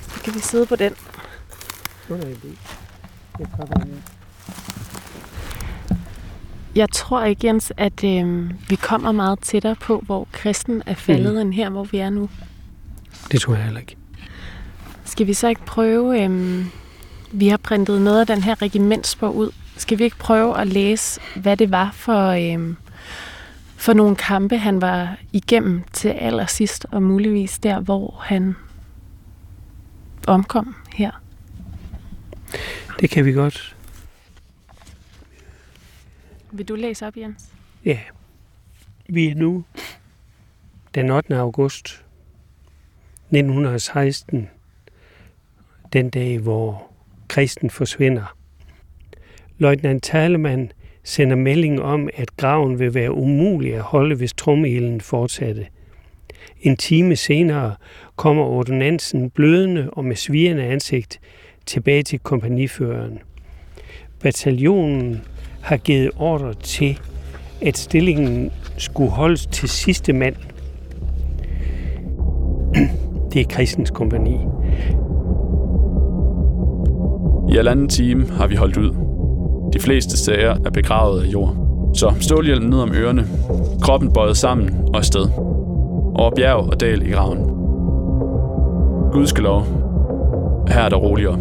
Så 0.00 0.22
kan 0.22 0.34
vi 0.34 0.38
sidde 0.38 0.66
på 0.66 0.76
den. 0.76 0.92
Er. 2.10 3.86
Jeg 6.74 6.88
tror 6.90 7.24
ikke, 7.24 7.46
Jens, 7.46 7.72
at 7.76 8.04
øh, 8.04 8.50
vi 8.68 8.76
kommer 8.76 9.12
meget 9.12 9.38
tættere 9.40 9.74
på, 9.74 10.02
hvor 10.06 10.28
kristen 10.32 10.82
er 10.86 10.94
faldet, 10.94 11.32
mm. 11.34 11.40
end 11.40 11.54
her, 11.54 11.70
hvor 11.70 11.84
vi 11.84 11.98
er 11.98 12.10
nu. 12.10 12.28
Det 13.32 13.40
tror 13.40 13.54
jeg 13.54 13.64
heller 13.64 13.80
ikke. 13.80 13.96
Skal 15.04 15.26
vi 15.26 15.34
så 15.34 15.48
ikke 15.48 15.64
prøve... 15.64 16.24
Øh, 16.24 16.64
vi 17.32 17.48
har 17.48 17.56
printet 17.56 18.02
noget 18.02 18.20
af 18.20 18.26
den 18.26 18.42
her 18.42 18.62
regimentsbog 18.62 19.36
ud. 19.36 19.50
Skal 19.76 19.98
vi 19.98 20.04
ikke 20.04 20.16
prøve 20.16 20.60
at 20.60 20.66
læse, 20.66 21.20
hvad 21.36 21.56
det 21.56 21.70
var 21.70 21.90
for, 21.92 22.28
øh, 22.28 22.74
for 23.76 23.92
nogle 23.92 24.16
kampe, 24.16 24.58
han 24.58 24.80
var 24.80 25.16
igennem 25.32 25.82
til 25.92 26.08
allersidst, 26.08 26.86
og 26.90 27.02
muligvis 27.02 27.58
der, 27.58 27.80
hvor 27.80 28.20
han 28.24 28.54
omkom 30.26 30.74
her? 30.94 31.10
Det 33.00 33.10
kan 33.10 33.24
vi 33.24 33.32
godt. 33.32 33.76
Vil 36.52 36.68
du 36.68 36.74
læse 36.74 37.06
op, 37.06 37.16
Jens? 37.16 37.48
Ja. 37.84 37.98
Vi 39.08 39.28
er 39.28 39.34
nu 39.34 39.64
den 40.94 41.10
8. 41.10 41.36
august 41.36 42.04
1916. 43.30 44.50
Den 45.92 46.10
dag, 46.10 46.38
hvor 46.38 46.91
kristen 47.32 47.70
forsvinder. 47.70 48.36
Løjtnant 49.58 50.02
Talemann 50.02 50.72
sender 51.04 51.36
melding 51.36 51.82
om, 51.82 52.08
at 52.14 52.36
graven 52.36 52.78
vil 52.78 52.94
være 52.94 53.14
umulig 53.14 53.74
at 53.74 53.80
holde, 53.80 54.14
hvis 54.14 54.32
trommehilen 54.32 55.00
fortsatte. 55.00 55.66
En 56.60 56.76
time 56.76 57.16
senere 57.16 57.74
kommer 58.16 58.44
ordonansen 58.44 59.30
blødende 59.30 59.90
og 59.92 60.04
med 60.04 60.16
svirende 60.16 60.62
ansigt 60.62 61.20
tilbage 61.66 62.02
til 62.02 62.18
kompaniføreren. 62.18 63.18
Bataljonen 64.20 65.20
har 65.62 65.76
givet 65.76 66.10
ordre 66.16 66.54
til, 66.54 67.00
at 67.62 67.78
stillingen 67.78 68.52
skulle 68.78 69.10
holdes 69.10 69.46
til 69.46 69.68
sidste 69.68 70.12
mand. 70.12 70.36
Det 73.32 73.40
er 73.40 73.46
Kristens 73.50 73.90
kompani. 73.90 74.36
I 77.52 77.56
halvanden 77.56 77.88
time 77.88 78.26
har 78.30 78.46
vi 78.46 78.54
holdt 78.54 78.76
ud. 78.76 78.90
De 79.72 79.78
fleste 79.78 80.18
sager 80.18 80.56
er 80.66 80.70
begravet 80.70 81.22
af 81.22 81.26
jord. 81.26 81.56
Så 81.94 82.12
stålhjelmen 82.20 82.70
ned 82.70 82.78
om 82.78 82.92
ørerne, 82.94 83.26
kroppen 83.82 84.12
bøjet 84.12 84.36
sammen 84.36 84.70
og 84.88 84.96
afsted. 84.96 85.28
Over 86.14 86.30
bjerg 86.36 86.56
og 86.56 86.80
dal 86.80 87.02
i 87.02 87.10
graven. 87.10 87.38
Gudskelov. 89.12 89.62
Her 90.68 90.80
er 90.80 90.88
der 90.88 90.96
roligere, 90.96 91.38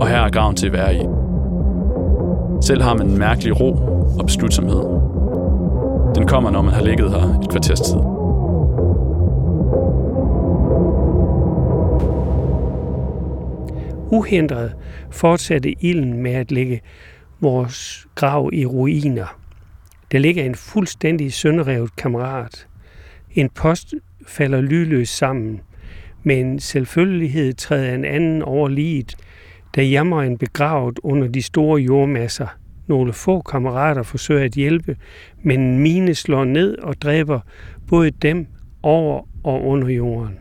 og 0.00 0.08
her 0.08 0.18
er 0.18 0.30
graven 0.30 0.56
til 0.56 0.66
at 0.66 0.72
være 0.72 0.94
i. 0.94 1.00
Selv 2.60 2.82
har 2.82 2.94
man 2.94 3.06
en 3.06 3.18
mærkelig 3.18 3.60
ro 3.60 3.70
og 4.18 4.26
beslutsomhed. 4.26 4.82
Den 6.14 6.26
kommer, 6.26 6.50
når 6.50 6.62
man 6.62 6.74
har 6.74 6.82
ligget 6.82 7.10
her 7.10 7.38
et 7.42 7.48
kvarters 7.50 7.80
tid. 7.80 8.13
Uhindret 14.14 14.76
fortsatte 15.10 15.84
ilden 15.84 16.22
med 16.22 16.32
at 16.32 16.52
lægge 16.52 16.80
vores 17.40 18.06
grav 18.14 18.50
i 18.52 18.66
ruiner. 18.66 19.38
Der 20.12 20.18
ligger 20.18 20.44
en 20.44 20.54
fuldstændig 20.54 21.32
sønderrevet 21.32 21.96
kammerat. 21.96 22.66
En 23.32 23.48
post 23.48 23.94
falder 24.26 24.60
lydløst 24.60 25.16
sammen. 25.16 25.60
men 26.22 26.60
selvfølgelighed 26.60 27.52
træder 27.52 27.94
en 27.94 28.04
anden 28.04 28.42
over 28.42 28.68
liget, 28.68 29.16
der 29.74 29.82
jammer 29.82 30.22
en 30.22 30.38
begravet 30.38 30.98
under 31.02 31.28
de 31.28 31.42
store 31.42 31.80
jordmasser. 31.80 32.46
Nogle 32.86 33.12
få 33.12 33.40
kammerater 33.40 34.02
forsøger 34.02 34.44
at 34.44 34.52
hjælpe, 34.52 34.96
men 35.42 35.78
mine 35.78 36.14
slår 36.14 36.44
ned 36.44 36.78
og 36.78 37.02
dræber 37.02 37.40
både 37.88 38.10
dem 38.10 38.46
over 38.82 39.28
og 39.44 39.64
under 39.64 39.88
jorden. 39.88 40.38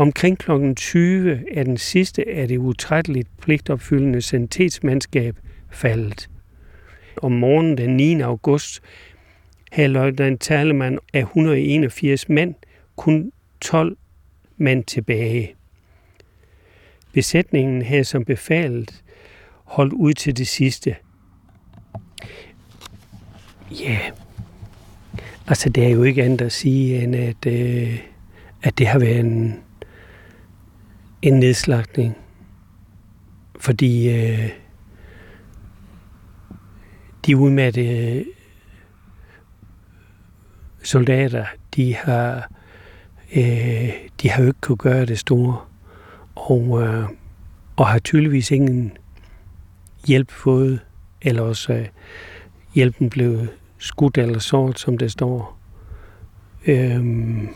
Omkring 0.00 0.38
kl. 0.38 0.74
20 0.76 1.40
er 1.52 1.64
den 1.64 1.76
sidste 1.76 2.28
af 2.28 2.48
det 2.48 2.58
utrætteligt 2.58 3.28
pligtopfyldende 3.40 4.22
sanitetsmandskab 4.22 5.36
faldet. 5.70 6.30
Om 7.22 7.32
morgenen 7.32 7.78
den 7.78 7.96
9. 7.96 8.20
august 8.20 8.82
havde 9.72 9.88
løjtnant 9.88 10.40
Talemann 10.40 10.98
af 11.12 11.20
181 11.20 12.28
mand 12.28 12.54
kun 12.96 13.32
12 13.60 13.96
mand 14.56 14.84
tilbage. 14.84 15.54
Besætningen 17.12 17.82
havde 17.82 18.04
som 18.04 18.24
befalet 18.24 19.02
holdt 19.64 19.92
ud 19.92 20.12
til 20.12 20.36
det 20.36 20.48
sidste. 20.48 20.96
Ja, 23.80 23.98
altså 25.46 25.68
det 25.68 25.84
er 25.84 25.90
jo 25.90 26.02
ikke 26.02 26.22
andet 26.22 26.42
at 26.42 26.52
sige, 26.52 27.02
end 27.02 27.16
at, 27.16 27.46
øh, 27.46 28.00
at 28.62 28.78
det 28.78 28.86
har 28.86 28.98
været 28.98 29.20
en, 29.20 29.60
en 31.22 31.32
nedslagning. 31.32 32.16
Fordi 33.60 34.08
øh, 34.08 34.50
de 37.26 37.36
udmatte 37.36 37.88
øh, 37.88 38.24
soldater, 40.82 41.46
de 41.76 41.94
har, 41.94 42.50
øh, 43.36 43.92
de 44.22 44.30
har 44.30 44.42
jo 44.42 44.48
ikke 44.48 44.60
kunne 44.60 44.76
gøre 44.76 45.06
det 45.06 45.18
store. 45.18 45.56
Og, 46.34 46.82
øh, 46.82 47.04
og 47.76 47.86
har 47.86 47.98
tydeligvis 47.98 48.50
ingen 48.50 48.92
hjælp 50.06 50.30
fået, 50.30 50.80
eller 51.22 51.42
også 51.42 51.72
øh, 51.72 51.86
hjælpen 52.74 53.10
blev 53.10 53.46
skudt 53.78 54.18
eller 54.18 54.38
såret, 54.38 54.78
som 54.78 54.98
det 54.98 55.12
står. 55.12 55.58
Øhm, 56.66 57.48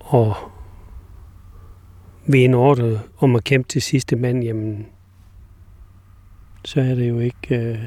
og 0.00 0.36
ved 2.26 2.44
en 2.44 2.54
ordre 2.54 3.00
om 3.18 3.36
at 3.36 3.44
kæmpe 3.44 3.68
til 3.68 3.82
sidste 3.82 4.16
mand, 4.16 4.44
jamen, 4.44 4.86
så 6.64 6.80
er 6.80 6.94
det 6.94 7.08
jo 7.08 7.18
ikke... 7.18 7.56
Øh, 7.56 7.78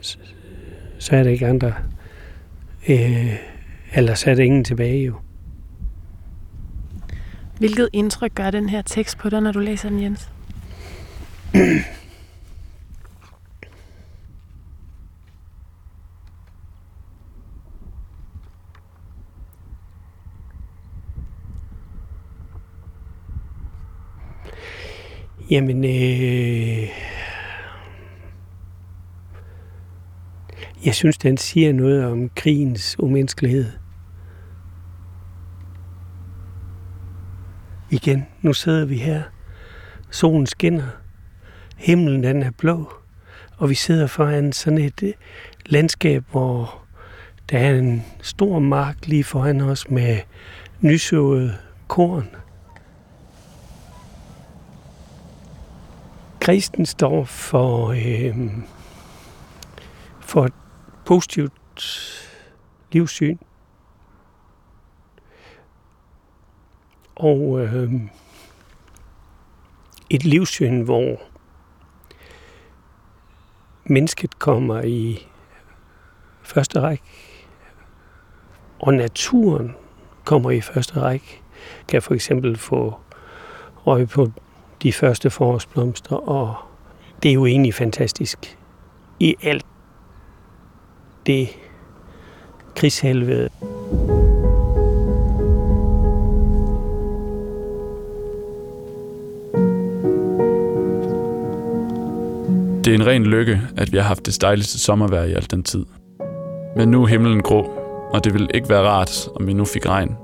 så, 0.00 0.18
så 0.98 1.16
er 1.16 1.22
der 1.22 1.30
ikke 1.30 1.46
andre... 1.46 1.74
Øh, 2.88 3.34
eller 3.94 4.14
så 4.14 4.30
er 4.30 4.34
der 4.34 4.42
ingen 4.42 4.64
tilbage 4.64 5.04
jo. 5.04 5.14
Hvilket 7.58 7.88
indtryk 7.92 8.34
gør 8.34 8.50
den 8.50 8.68
her 8.68 8.82
tekst 8.82 9.18
på 9.18 9.30
dig, 9.30 9.40
når 9.40 9.52
du 9.52 9.58
læser 9.58 9.88
den, 9.88 10.02
Jens? 10.02 10.30
Jamen, 25.54 25.84
øh, 25.84 26.88
jeg 30.84 30.94
synes, 30.94 31.18
den 31.18 31.36
siger 31.36 31.72
noget 31.72 32.04
om 32.04 32.30
krigens 32.36 32.96
umenneskelighed. 32.98 33.66
Igen, 37.90 38.26
nu 38.42 38.52
sidder 38.52 38.84
vi 38.84 38.96
her. 38.96 39.22
Solen 40.10 40.46
skinner. 40.46 40.88
Himlen 41.76 42.22
den 42.22 42.42
er 42.42 42.50
blå. 42.50 42.92
Og 43.56 43.70
vi 43.70 43.74
sidder 43.74 44.06
foran 44.06 44.52
sådan 44.52 44.78
et 44.78 45.02
øh, 45.02 45.12
landskab, 45.66 46.24
hvor 46.30 46.84
der 47.50 47.58
er 47.58 47.74
en 47.74 48.02
stor 48.22 48.58
mark 48.58 49.06
lige 49.06 49.24
foran 49.24 49.60
os 49.60 49.90
med 49.90 50.18
nysået 50.80 51.58
korn. 51.88 52.28
Kristen 56.44 56.86
står 56.86 57.24
for, 57.24 57.88
øh, 57.88 58.36
for 60.20 60.44
et 60.44 60.52
positivt 61.04 61.52
livssyn. 62.92 63.38
Og 67.16 67.60
øh, 67.60 67.92
et 70.10 70.24
livssyn, 70.24 70.82
hvor 70.82 71.22
mennesket 73.84 74.38
kommer 74.38 74.82
i 74.82 75.26
første 76.42 76.80
række, 76.80 77.04
og 78.78 78.94
naturen 78.94 79.74
kommer 80.24 80.50
i 80.50 80.60
første 80.60 81.00
række, 81.00 81.42
kan 81.88 82.02
for 82.02 82.14
eksempel 82.14 82.56
få 82.56 82.94
øje 83.86 84.06
på 84.06 84.30
de 84.84 84.92
første 84.92 85.30
forårsblomster, 85.30 86.16
og 86.16 86.54
det 87.22 87.28
er 87.28 87.32
jo 87.32 87.46
egentlig 87.46 87.74
fantastisk 87.74 88.58
i 89.20 89.34
alt 89.42 89.66
det 91.26 91.48
krigshelvede. 92.76 93.48
Det 102.84 102.90
er 102.90 102.94
en 102.94 103.06
ren 103.06 103.24
lykke, 103.26 103.60
at 103.76 103.92
vi 103.92 103.96
har 103.96 104.04
haft 104.04 104.26
det 104.26 104.42
dejligste 104.42 104.78
sommervejr 104.78 105.24
i 105.24 105.32
al 105.32 105.46
den 105.50 105.62
tid. 105.62 105.84
Men 106.76 106.88
nu 106.88 107.02
er 107.02 107.06
himlen 107.06 107.42
grå, 107.42 107.62
og 108.12 108.24
det 108.24 108.34
vil 108.34 108.50
ikke 108.54 108.68
være 108.68 108.82
rart, 108.82 109.28
om 109.36 109.46
vi 109.46 109.52
nu 109.52 109.64
fik 109.64 109.86
regn. 109.86 110.16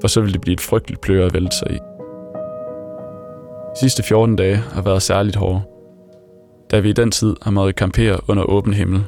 For 0.00 0.08
så 0.08 0.20
ville 0.20 0.32
det 0.32 0.40
blive 0.40 0.54
et 0.54 0.60
frygteligt 0.60 1.00
pløre 1.00 1.26
at 1.26 1.34
vælte 1.34 1.56
sig 1.56 1.70
i. 1.70 1.95
De 3.76 3.80
sidste 3.80 4.02
14 4.02 4.36
dage 4.36 4.56
har 4.56 4.82
været 4.82 5.02
særligt 5.02 5.36
hårde, 5.36 5.60
da 6.70 6.80
vi 6.80 6.90
i 6.90 6.92
den 6.92 7.10
tid 7.10 7.36
har 7.42 7.50
måttet 7.50 7.76
campere 7.76 8.18
under 8.28 8.42
åben 8.42 8.74
himmel. 8.74 9.00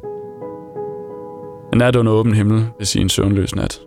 En 1.73 1.77
nat 1.77 1.95
under 1.95 2.11
åben 2.11 2.33
himmel 2.33 2.65
vil 2.77 2.87
sige 2.87 3.01
en 3.01 3.09
søvnløs 3.09 3.55
nat. 3.55 3.81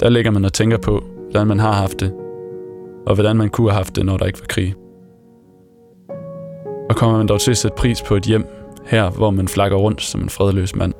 Der 0.00 0.08
ligger 0.08 0.30
man 0.30 0.44
og 0.44 0.52
tænker 0.52 0.78
på, 0.78 1.02
hvordan 1.30 1.46
man 1.46 1.58
har 1.58 1.72
haft 1.72 2.00
det, 2.00 2.12
og 3.06 3.14
hvordan 3.14 3.36
man 3.36 3.48
kunne 3.48 3.70
have 3.70 3.76
haft 3.76 3.96
det, 3.96 4.06
når 4.06 4.16
der 4.16 4.26
ikke 4.26 4.40
var 4.40 4.46
krig. 4.46 4.74
Og 6.90 6.96
kommer 6.96 7.18
man 7.18 7.26
dog 7.26 7.40
til 7.40 7.50
at 7.50 7.56
sætte 7.56 7.76
pris 7.76 8.02
på 8.02 8.16
et 8.16 8.22
hjem, 8.22 8.46
her 8.84 9.10
hvor 9.10 9.30
man 9.30 9.48
flakker 9.48 9.76
rundt 9.76 10.02
som 10.02 10.20
en 10.20 10.28
fredløs 10.28 10.76
mand. 10.76 10.92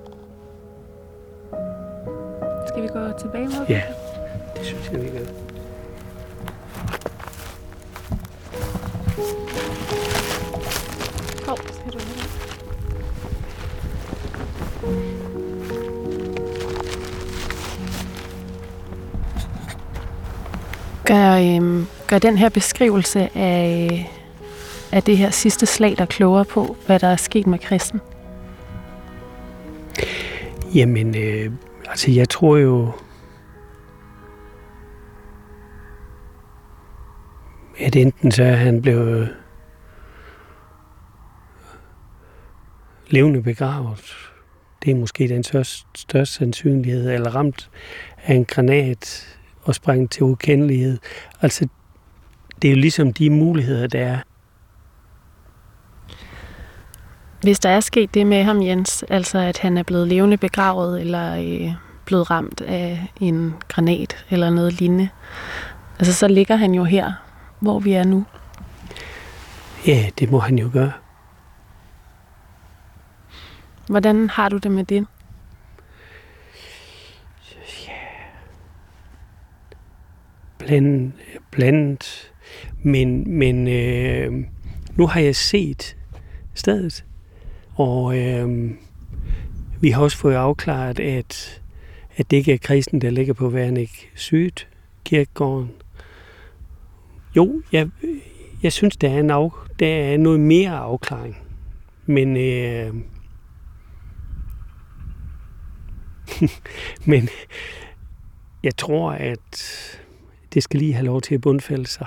Skal 2.69 2.83
vi 2.83 2.89
gå 2.89 3.19
tilbage 3.19 3.45
mod? 3.45 3.67
Ja, 3.69 3.83
det 4.57 4.67
synes 4.67 4.91
jeg, 4.93 5.03
vi 5.03 5.09
gør. 5.09 5.46
Gør, 21.07 21.33
øh, 21.33 21.85
gør 22.07 22.19
den 22.19 22.39
her 22.39 22.49
beskrivelse 22.49 23.37
af, 23.39 24.11
af 24.93 25.03
det 25.03 25.19
her 25.19 25.31
sidste 25.31 25.67
slag, 25.67 25.95
der 25.99 26.07
klogere 26.07 26.45
på, 26.45 26.77
hvad 26.87 26.99
der 26.99 27.09
er 27.09 27.17
sket 27.17 27.47
med 27.47 27.59
kristen? 27.59 28.01
Jamen, 30.75 31.17
øh, 31.17 31.53
altså 31.89 32.11
jeg 32.11 32.29
tror 32.29 32.57
jo, 32.57 32.93
at 37.79 37.97
enten 37.97 38.31
så 38.31 38.43
er 38.43 38.57
han 38.57 38.83
blevet 38.83 39.37
levende 43.09 43.43
begravet. 43.43 44.17
Det 44.85 44.91
er 44.91 44.97
måske 44.97 45.29
den 45.29 45.45
største, 45.45 45.87
største 45.95 46.35
sandsynlighed, 46.35 47.11
eller 47.11 47.35
ramt 47.35 47.71
af 48.25 48.35
en 48.35 48.45
granat 48.45 49.37
og 49.67 49.75
sprængt 49.75 50.13
til 50.13 50.23
ukendelighed. 50.23 50.99
Altså, 51.43 51.69
det 52.63 52.69
er 52.69 52.73
jo 52.73 52.81
ligesom 52.81 53.13
de 53.13 53.31
muligheder, 53.31 53.87
der 53.87 54.07
er. 54.07 54.19
Hvis 57.41 57.59
der 57.59 57.69
er 57.69 57.81
sket 57.81 58.15
det 58.15 58.27
med 58.27 58.43
ham, 58.43 58.63
Jens, 58.63 59.05
altså 59.09 59.39
at 59.39 59.59
han 59.59 59.79
er 59.79 59.83
blevet 59.83 60.09
levende 60.09 60.37
begravet, 60.37 61.01
eller 61.01 61.37
øh, 61.37 61.73
blevet 62.05 62.31
ramt 62.31 62.61
af 62.61 63.13
en 63.21 63.55
granat, 63.69 64.27
eller 64.31 64.51
noget 64.51 64.73
lignende, 64.73 65.09
altså 65.99 66.13
så 66.13 66.29
ligger 66.29 66.57
han 66.57 66.75
jo 66.75 66.85
her, 66.85 67.13
hvor 67.61 67.79
vi 67.79 67.93
er 67.93 68.05
nu. 68.05 68.25
Ja, 69.87 70.07
det 70.19 70.31
må 70.31 70.39
han 70.39 70.59
jo 70.59 70.71
gøre. 70.73 70.93
Hvordan 73.87 74.31
har 74.31 74.49
du 74.49 74.57
det 74.57 74.71
med 74.71 74.85
det? 74.85 75.07
Blandet, 80.59 81.13
blandet. 81.51 82.33
men, 82.83 83.39
men 83.39 83.69
øh, 83.69 84.33
nu 84.97 85.07
har 85.07 85.21
jeg 85.21 85.37
set 85.37 85.97
stedet, 86.55 87.05
og 87.75 88.19
øh, 88.19 88.71
vi 89.81 89.91
har 89.91 90.03
også 90.03 90.17
fået 90.17 90.35
afklaret, 90.35 91.01
at, 91.01 91.63
at 92.17 92.31
det 92.31 92.37
ikke 92.37 92.53
er 92.53 92.59
kristen, 92.59 93.01
der 93.01 93.11
ligger 93.11 93.35
på 93.35 93.49
Værnik 93.49 94.11
Syd, 94.15 94.51
kirkegården. 95.05 95.71
Jo, 97.37 97.63
jeg, 97.73 97.91
jeg 98.63 98.73
synes, 98.73 98.97
der 98.97 99.11
er, 99.11 99.21
en 99.21 99.31
af, 99.31 99.51
der 99.79 99.89
er 99.89 100.17
noget 100.17 100.41
mere 100.41 100.71
afklaring, 100.71 101.37
men 102.07 102.37
øh, 102.37 102.95
men 107.11 107.29
jeg 108.63 108.77
tror, 108.77 109.13
at 109.13 109.71
det 110.55 110.63
skal 110.63 110.81
lige 110.81 110.95
have 110.95 111.07
lov 111.07 111.21
til 111.21 111.35
at 111.35 111.41
bundfælde 111.41 111.87
sig. 111.87 112.07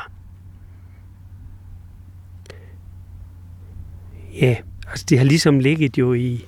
Ja, 4.41 4.55
altså 4.87 5.05
det 5.09 5.17
har 5.17 5.25
ligesom 5.25 5.59
ligget 5.59 5.97
jo 5.97 6.13
i, 6.13 6.45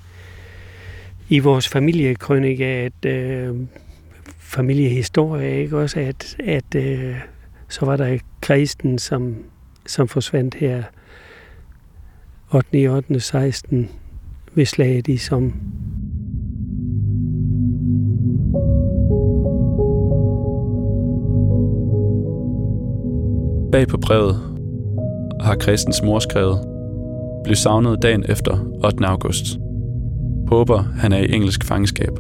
i 1.30 1.40
vores 1.40 1.68
familiekrønike, 1.70 2.66
at 2.66 3.06
øh, 3.06 3.56
familiehistorie, 4.38 5.62
ikke 5.62 5.78
også, 5.78 6.00
at, 6.00 6.36
at 6.40 6.76
øh, 6.76 7.16
så 7.68 7.86
var 7.86 7.98
der 7.98 8.18
kristen, 8.42 9.00
som, 9.00 9.36
som 9.86 10.08
forsvandt 10.08 10.56
her 10.56 10.84
8. 12.54 12.88
8. 12.88 13.20
16 13.20 13.90
ved 14.56 14.66
slaget 14.66 15.08
i 15.08 15.18
som 15.18 15.54
Bag 23.72 23.88
på 23.88 23.98
brevet 23.98 24.36
har 25.40 25.56
Kristens 25.56 26.04
mor 26.04 26.20
skrevet, 26.20 26.60
blev 27.44 27.56
savnet 27.56 28.02
dagen 28.02 28.26
efter 28.30 28.58
8. 28.86 29.06
august. 29.06 29.46
Håber, 30.48 30.78
han 30.78 31.14
er 31.14 31.18
i 31.18 31.34
engelsk 31.34 31.66
fangenskab. 31.66 32.20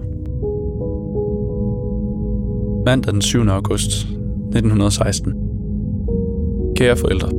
Mandag 2.86 3.14
den 3.14 3.22
7. 3.22 3.48
august 3.48 3.92
1916. 3.92 5.34
Kære 6.76 6.98
forældre. 6.98 7.30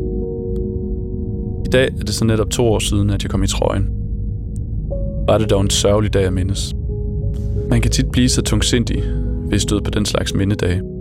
I 1.67 1.69
dag 1.73 1.89
er 2.01 2.05
det 2.05 2.15
så 2.15 2.25
netop 2.25 2.51
to 2.51 2.67
år 2.67 2.79
siden, 2.79 3.11
at 3.11 3.23
jeg 3.23 3.31
kom 3.31 3.43
i 3.43 3.47
trøjen. 3.47 3.89
Var 5.27 5.39
det 5.39 5.51
dog 5.51 5.61
en 5.61 5.71
sørgelig 5.71 6.15
dag 6.15 6.25
at 6.25 6.33
mindes. 6.33 6.75
Man 7.71 7.81
kan 7.81 7.91
tit 7.91 8.11
blive 8.11 8.29
så 8.29 8.43
tungsindig, 8.43 9.03
hvis 9.49 9.63
stød 9.63 9.81
på 9.81 9.91
den 9.91 10.05
slags 10.05 10.35
mindedage. 10.35 10.92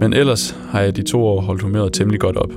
Men 0.00 0.12
ellers 0.12 0.50
har 0.50 0.80
jeg 0.80 0.96
de 0.96 1.02
to 1.02 1.24
år 1.24 1.40
holdt 1.40 1.62
humøret 1.62 1.92
temmelig 1.92 2.20
godt 2.20 2.36
op. 2.36 2.50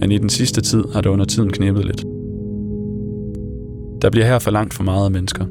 Men 0.00 0.12
i 0.12 0.18
den 0.18 0.28
sidste 0.28 0.60
tid 0.60 0.84
har 0.92 1.00
det 1.00 1.10
under 1.10 1.24
tiden 1.24 1.50
knæppet 1.50 1.84
lidt. 1.84 2.04
Der 4.02 4.10
bliver 4.10 4.26
her 4.26 4.38
for 4.38 4.50
langt 4.50 4.74
for 4.74 4.82
meget 4.82 5.04
af 5.04 5.10
mennesker. 5.10 5.44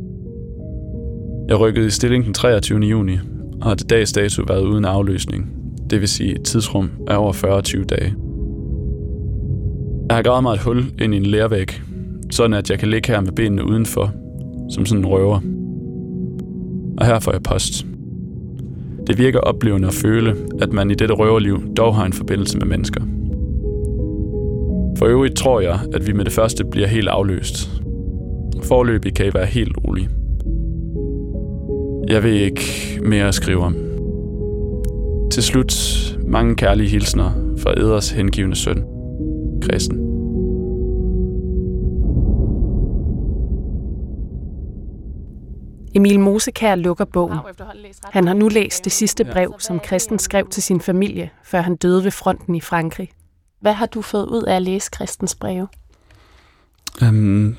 Jeg 1.50 1.60
rykkede 1.60 1.88
i 1.88 1.90
stilling 1.90 2.26
den 2.26 2.34
23. 2.34 2.80
juni, 2.80 3.18
og 3.62 3.68
har 3.68 3.76
til 3.76 3.90
dags 3.90 4.14
dato 4.14 4.44
været 4.48 4.66
uden 4.66 4.86
afløsning, 4.86 5.58
det 5.90 6.00
vil 6.00 6.08
sige 6.08 6.36
et 6.36 6.44
tidsrum 6.44 6.90
af 7.08 7.18
over 7.18 7.34
40-20 7.34 7.84
dage. 7.84 8.16
Jeg 10.10 10.16
har 10.16 10.24
gravet 10.24 10.44
mig 10.44 10.54
et 10.54 10.60
hul 10.60 10.84
ind 11.02 11.14
i 11.14 11.18
en 11.18 11.26
lærvæg, 11.26 11.82
sådan 12.32 12.54
at 12.54 12.70
jeg 12.70 12.80
kan 12.80 12.88
ligge 12.88 13.12
her 13.12 13.22
med 13.22 13.32
benene 13.32 13.68
udenfor, 13.68 14.14
som 14.70 14.86
sådan 14.86 15.04
en 15.04 15.10
røver. 15.10 15.40
Og 16.98 17.06
her 17.06 17.20
får 17.20 17.32
jeg 17.32 17.44
post. 17.44 17.86
Det 19.08 19.18
virker 19.18 19.40
oplevende 19.40 19.88
at 19.88 19.94
føle, 19.94 20.36
at 20.62 20.74
man 20.74 20.92
i 20.92 20.94
dette 20.94 21.14
røverliv 21.14 21.76
dog 21.78 21.96
har 21.96 22.06
en 22.06 22.14
forbindelse 22.14 22.58
med 22.58 22.68
mennesker. 22.68 23.02
For 24.98 25.06
øvrigt 25.06 25.38
tror 25.38 25.60
jeg, 25.60 25.80
at 25.94 26.08
vi 26.08 26.14
med 26.14 26.26
det 26.26 26.34
første 26.34 26.66
bliver 26.72 26.88
helt 26.88 27.08
afløst. 27.08 27.82
Forløbig 28.64 29.14
kan 29.14 29.26
I 29.26 29.30
være 29.34 29.46
helt 29.46 29.78
rolig. 29.88 30.10
Jeg 32.08 32.24
vil 32.24 32.42
ikke 32.42 32.62
mere 33.02 33.28
at 33.28 33.36
skrive 33.36 33.60
om. 33.60 33.76
Til 35.32 35.44
slut 35.44 35.74
mange 36.28 36.56
kærlige 36.56 36.90
hilsner 36.90 37.32
fra 37.58 37.72
Eders 37.80 38.12
hengivende 38.12 38.56
søn, 38.56 38.84
Kristen. 39.62 40.07
Emil 45.98 46.20
Mosekær 46.20 46.76
lukker 46.76 47.06
bogen. 47.06 47.40
Han 48.04 48.28
har 48.28 48.34
nu 48.34 48.48
læst 48.48 48.84
det 48.84 48.92
sidste 48.92 49.26
brev, 49.26 49.56
som 49.60 49.80
Kristen 49.80 50.20
skrev 50.20 50.48
til 50.50 50.64
sin 50.64 50.82
familie, 50.82 51.30
før 51.44 51.62
han 51.62 51.76
døde 51.76 52.04
ved 52.04 52.12
fronten 52.12 52.56
i 52.56 52.62
Frankrig. 52.62 53.10
Hvad 53.60 53.74
har 53.74 53.86
du 53.86 54.02
fået 54.02 54.26
ud 54.26 54.44
af 54.44 54.56
at 54.56 54.62
læse 54.62 54.90
Kristens 54.92 55.36
breve? 55.36 55.68
Um, 57.02 57.56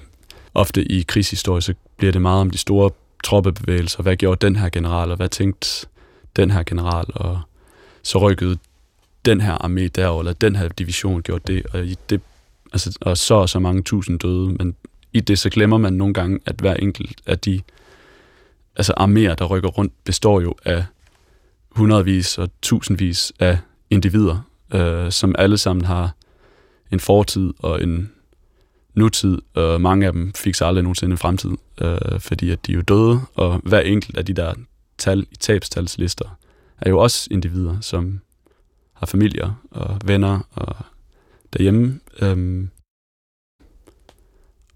ofte 0.54 0.84
i 0.84 1.02
krigshistorie, 1.02 1.62
så 1.62 1.74
bliver 1.96 2.12
det 2.12 2.22
meget 2.22 2.40
om 2.40 2.50
de 2.50 2.58
store 2.58 2.90
troppebevægelser. 3.24 4.02
Hvad 4.02 4.16
gjorde 4.16 4.46
den 4.46 4.56
her 4.56 4.68
general, 4.68 5.10
og 5.10 5.16
hvad 5.16 5.28
tænkte 5.28 5.86
den 6.36 6.50
her 6.50 6.62
general, 6.62 7.04
og 7.14 7.40
så 8.02 8.18
rykkede 8.18 8.58
den 9.24 9.40
her 9.40 9.64
armé 9.64 9.88
derover, 9.88 10.20
eller 10.20 10.32
den 10.32 10.56
her 10.56 10.68
division 10.68 11.22
gjorde 11.22 11.52
det, 11.52 11.66
og, 11.66 11.86
i 11.86 11.96
det, 12.10 12.20
altså, 12.72 12.98
og 13.00 13.16
så 13.18 13.34
og 13.34 13.48
så 13.48 13.58
mange 13.58 13.82
tusind 13.82 14.18
døde, 14.18 14.48
men 14.48 14.76
i 15.12 15.20
det 15.20 15.38
så 15.38 15.50
glemmer 15.50 15.78
man 15.78 15.92
nogle 15.92 16.14
gange, 16.14 16.40
at 16.46 16.54
hver 16.58 16.74
enkelt 16.74 17.20
af 17.26 17.38
de 17.38 17.60
altså 18.78 18.94
arméer, 19.00 19.34
der 19.34 19.44
rykker 19.44 19.68
rundt, 19.68 19.92
består 20.04 20.40
jo 20.40 20.54
af 20.64 20.84
hundredvis 21.70 22.38
og 22.38 22.48
tusindvis 22.62 23.32
af 23.38 23.58
individer, 23.90 24.40
øh, 24.74 25.12
som 25.12 25.34
alle 25.38 25.58
sammen 25.58 25.84
har 25.84 26.14
en 26.92 27.00
fortid 27.00 27.52
og 27.58 27.82
en 27.82 28.12
nutid, 28.94 29.38
og 29.54 29.80
mange 29.80 30.06
af 30.06 30.12
dem 30.12 30.32
fik 30.34 30.54
sig 30.54 30.68
aldrig 30.68 30.82
nogensinde 30.82 31.12
en 31.12 31.18
fremtid, 31.18 31.50
øh, 31.80 32.20
fordi 32.20 32.50
at 32.50 32.66
de 32.66 32.72
er 32.72 32.76
jo 32.76 32.82
døde, 32.82 33.20
og 33.34 33.60
hver 33.64 33.80
enkelt 33.80 34.16
af 34.16 34.26
de 34.26 34.32
der 34.32 34.54
tal 34.98 35.26
i 35.30 35.36
tabstalslister 35.36 36.38
er 36.78 36.90
jo 36.90 36.98
også 36.98 37.28
individer, 37.30 37.80
som 37.80 38.20
har 38.92 39.06
familier 39.06 39.54
og 39.70 40.00
venner 40.04 40.40
og 40.50 40.76
derhjemme. 41.52 42.00
øh, 42.22 42.68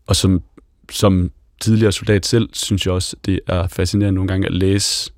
og 0.06 0.16
som, 0.16 0.42
som 0.90 1.30
tidligere 1.62 1.92
soldat 1.92 2.26
selv, 2.26 2.48
synes 2.52 2.86
jeg 2.86 2.94
også, 2.94 3.16
det 3.26 3.40
er 3.46 3.68
fascinerende 3.68 4.14
nogle 4.14 4.28
gange 4.28 4.46
at 4.46 4.54
læse, 4.54 5.12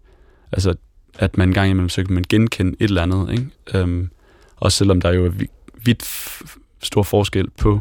altså 0.53 0.75
at 1.19 1.39
man 1.39 1.49
en 1.49 1.55
gang 1.55 1.71
imellem 1.71 1.89
så 1.89 2.05
kan 2.05 2.15
man 2.15 2.25
genkende 2.29 2.77
et 2.81 2.89
eller 2.89 3.03
andet. 3.03 3.31
Ikke? 3.31 3.47
Øhm, 3.75 4.11
også 4.57 4.79
selvom 4.79 5.01
der 5.01 5.13
jo 5.13 5.27
er 5.27 5.31
vidt 5.85 6.05
stor 6.83 7.03
forskel 7.03 7.51
på 7.51 7.81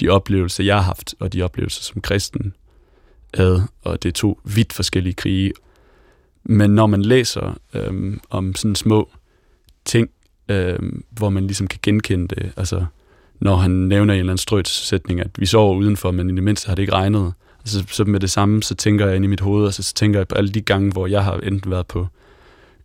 de 0.00 0.08
oplevelser, 0.08 0.64
jeg 0.64 0.76
har 0.76 0.82
haft, 0.82 1.14
og 1.20 1.32
de 1.32 1.42
oplevelser 1.42 1.82
som 1.82 2.00
kristen 2.00 2.54
havde, 3.34 3.66
og 3.82 4.02
det 4.02 4.08
er 4.08 4.12
to 4.12 4.40
vidt 4.44 4.72
forskellige 4.72 5.14
krige. 5.14 5.52
Men 6.44 6.70
når 6.70 6.86
man 6.86 7.02
læser 7.02 7.58
øhm, 7.74 8.20
om 8.30 8.54
sådan 8.54 8.74
små 8.74 9.10
ting, 9.84 10.10
øhm, 10.48 11.04
hvor 11.10 11.28
man 11.28 11.46
ligesom 11.46 11.66
kan 11.66 11.80
genkende 11.82 12.28
det, 12.28 12.52
altså 12.56 12.86
når 13.40 13.56
han 13.56 13.70
nævner 13.70 14.14
en 14.14 14.20
eller 14.20 14.32
anden 14.32 14.38
strøt 14.38 14.68
sætning, 14.68 15.20
at 15.20 15.30
vi 15.38 15.46
sover 15.46 15.76
udenfor, 15.76 16.10
men 16.10 16.30
i 16.30 16.34
det 16.34 16.42
mindste 16.42 16.68
har 16.68 16.74
det 16.74 16.82
ikke 16.82 16.92
regnet, 16.92 17.32
altså, 17.66 17.84
så 17.88 18.04
med 18.04 18.20
det 18.20 18.30
samme, 18.30 18.62
så 18.62 18.74
tænker 18.74 19.06
jeg 19.06 19.16
ind 19.16 19.24
i 19.24 19.28
mit 19.28 19.40
hoved, 19.40 19.64
altså, 19.64 19.82
så 19.82 19.94
tænker 19.94 20.18
jeg 20.18 20.28
på 20.28 20.34
alle 20.34 20.50
de 20.50 20.60
gange, 20.60 20.92
hvor 20.92 21.06
jeg 21.06 21.24
har 21.24 21.34
enten 21.34 21.70
været 21.70 21.86
på 21.86 22.06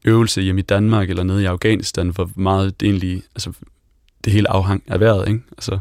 øvelse 0.06 0.42
hjemme 0.42 0.60
i 0.60 0.64
Danmark 0.64 1.10
eller 1.10 1.24
nede 1.24 1.42
i 1.42 1.46
Afghanistan, 1.46 2.10
hvor 2.10 2.30
meget 2.36 2.80
det 2.80 2.86
egentlig, 2.86 3.24
altså 3.36 3.52
det 4.24 4.34
hele 4.34 4.52
afhang 4.52 4.84
af 4.88 5.00
vejret, 5.00 5.28
ikke? 5.28 5.42
Altså, 5.52 5.80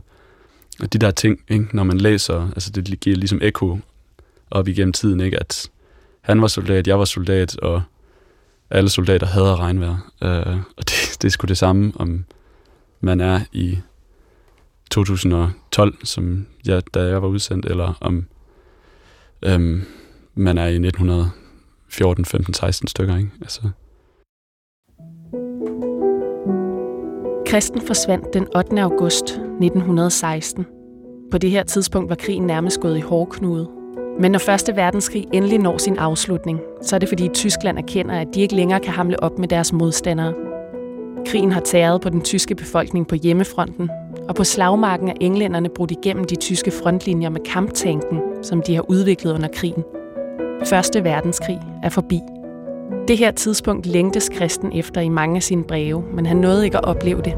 og 0.81 0.93
de 0.93 0.99
der 0.99 1.11
ting, 1.11 1.41
ikke? 1.49 1.67
når 1.73 1.85
man 1.85 1.99
læser, 1.99 2.49
altså 2.49 2.71
det 2.71 3.01
giver 3.01 3.17
ligesom 3.17 3.39
ekko 3.43 3.79
op 4.51 4.69
igennem 4.69 4.93
tiden, 4.93 5.21
ikke? 5.21 5.41
at 5.41 5.71
han 6.21 6.43
var 6.43 6.49
soldat, 6.49 6.87
jeg 6.87 6.99
var 6.99 7.05
soldat, 7.05 7.59
og 7.59 7.83
alle 8.71 8.91
soldater 8.91 9.27
hader 9.27 9.61
regnvejr. 9.61 9.97
Uh, 10.21 10.59
og 10.77 10.89
det, 10.89 11.17
det 11.23 11.25
er 11.25 11.29
sgu 11.29 11.47
det 11.47 11.59
samme, 11.59 11.93
om 11.95 12.25
man 13.01 13.21
er 13.21 13.41
i 13.53 13.79
2012, 14.91 16.07
som 16.07 16.47
jeg, 16.67 16.83
da 16.95 17.03
jeg 17.03 17.23
var 17.23 17.29
udsendt, 17.29 17.67
eller 17.67 17.99
om 18.01 18.27
Øhm, 19.45 19.83
man 20.35 20.59
er 20.59 20.67
i 20.67 20.75
1914, 20.75 22.25
15, 22.25 22.55
16 22.55 22.89
stykker. 22.89 23.17
Ikke? 23.17 23.31
Altså, 23.41 23.61
Kristen 27.47 27.81
forsvandt 27.81 28.35
den 28.35 28.47
8. 28.57 28.83
august 28.83 29.25
1916. 29.25 30.67
På 31.31 31.39
det 31.39 31.51
her 31.51 31.63
tidspunkt 31.63 32.09
var 32.11 32.17
krigen 32.17 32.47
nærmest 32.47 32.81
gået 32.81 32.99
i 32.99 33.01
hårdknude. 33.01 33.71
Men 34.21 34.33
når 34.33 34.39
Første 34.39 34.77
Verdenskrig 34.77 35.27
endelig 35.33 35.59
når 35.59 35.79
sin 35.79 35.97
afslutning, 35.97 36.61
så 36.83 36.97
er 36.97 36.99
det 36.99 37.09
fordi 37.09 37.29
Tyskland 37.35 37.79
erkender, 37.79 38.21
at 38.21 38.29
de 38.35 38.41
ikke 38.41 38.55
længere 38.55 38.81
kan 38.81 38.93
hamle 38.93 39.23
op 39.23 39.39
med 39.39 39.49
deres 39.49 39.73
modstandere. 39.73 40.35
Krigen 41.27 41.53
har 41.53 41.61
tæret 41.61 42.01
på 42.01 42.09
den 42.09 42.21
tyske 42.21 42.55
befolkning 42.55 43.09
på 43.09 43.15
hjemmefronten, 43.15 43.91
og 44.29 44.35
på 44.35 44.45
slagmarken 44.45 45.09
er 45.09 45.15
englænderne 45.21 45.69
brudt 45.69 45.91
igennem 45.91 46.25
de 46.25 46.37
tyske 46.37 46.71
frontlinjer 46.71 47.29
med 47.29 47.41
kamptanken, 47.41 48.21
som 48.43 48.63
de 48.63 48.75
har 48.75 48.91
udviklet 48.91 49.33
under 49.33 49.49
krigen. 49.55 49.85
Første 50.67 51.05
verdenskrig 51.05 51.61
er 51.83 51.89
forbi. 51.89 52.21
Det 53.09 53.19
her 53.19 53.31
tidspunkt 53.31 53.87
længtes 53.87 54.29
kristen 54.29 54.73
efter 54.73 55.01
i 55.01 55.09
mange 55.09 55.37
af 55.37 55.43
sine 55.43 55.65
breve, 55.65 56.05
men 56.13 56.27
han 56.27 56.37
nåede 56.37 56.65
ikke 56.65 56.79
at 56.79 56.85
opleve 56.85 57.23
det. 57.23 57.35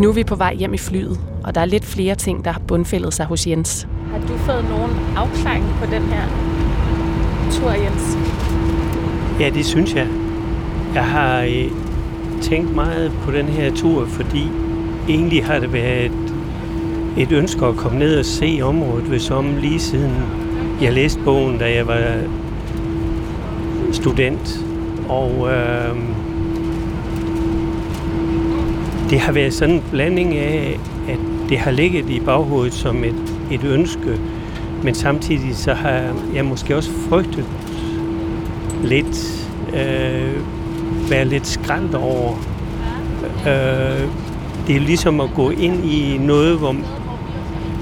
Nu 0.00 0.08
er 0.08 0.12
vi 0.12 0.24
på 0.24 0.34
vej 0.34 0.54
hjem 0.54 0.74
i 0.74 0.78
flyet, 0.78 1.20
og 1.44 1.54
der 1.54 1.60
er 1.60 1.64
lidt 1.64 1.84
flere 1.84 2.14
ting, 2.14 2.44
der 2.44 2.50
har 2.50 2.60
bundfældet 2.68 3.14
sig 3.14 3.26
hos 3.26 3.46
Jens. 3.46 3.88
Har 4.12 4.20
du 4.20 4.36
fået 4.36 4.64
nogen 4.70 4.90
afklaring 5.16 5.64
på 5.80 5.86
den 5.90 6.02
her 6.02 6.22
tur, 7.52 7.70
Jens? 7.70 8.18
Ja, 9.40 9.50
det 9.50 9.66
synes 9.66 9.94
jeg. 9.94 10.06
Jeg 10.94 11.04
har 11.04 11.42
øh, 11.42 11.70
tænkt 12.42 12.74
meget 12.74 13.12
på 13.24 13.30
den 13.30 13.46
her 13.46 13.74
tur, 13.74 14.06
fordi 14.06 14.48
egentlig 15.08 15.44
har 15.44 15.58
det 15.58 15.72
været 15.72 16.04
et, 16.04 16.34
et 17.16 17.32
ønske 17.32 17.66
at 17.66 17.76
komme 17.76 17.98
ned 17.98 18.18
og 18.18 18.24
se 18.24 18.60
området 18.62 19.10
ved 19.10 19.18
som 19.18 19.56
lige 19.56 19.80
siden 19.80 20.12
jeg 20.82 20.92
læste 20.92 21.20
bogen, 21.24 21.58
da 21.58 21.74
jeg 21.74 21.86
var 21.86 22.02
student, 23.92 24.64
og 25.08 25.48
øh, 25.50 25.96
det 29.10 29.20
har 29.20 29.32
været 29.32 29.54
sådan 29.54 29.74
en 29.74 29.82
blanding 29.90 30.36
af, 30.36 30.78
at 31.08 31.18
det 31.48 31.58
har 31.58 31.70
ligget 31.70 32.10
i 32.10 32.20
baghovedet 32.20 32.74
som 32.74 33.04
et, 33.04 33.34
et 33.50 33.64
ønske, 33.64 34.20
men 34.82 34.94
samtidig 34.94 35.56
så 35.56 35.74
har 35.74 36.02
jeg 36.34 36.44
måske 36.44 36.76
også 36.76 36.90
frygtet 37.08 37.44
lidt, 38.84 39.48
øh, 39.74 40.42
været 41.10 41.26
lidt 41.26 41.46
skræmt 41.46 41.94
over. 41.94 42.32
Øh, 43.46 44.27
det 44.66 44.76
er 44.76 44.80
ligesom 44.80 45.20
at 45.20 45.30
gå 45.34 45.50
ind 45.50 45.84
i 45.84 46.18
noget, 46.18 46.58
hvor, 46.58 46.72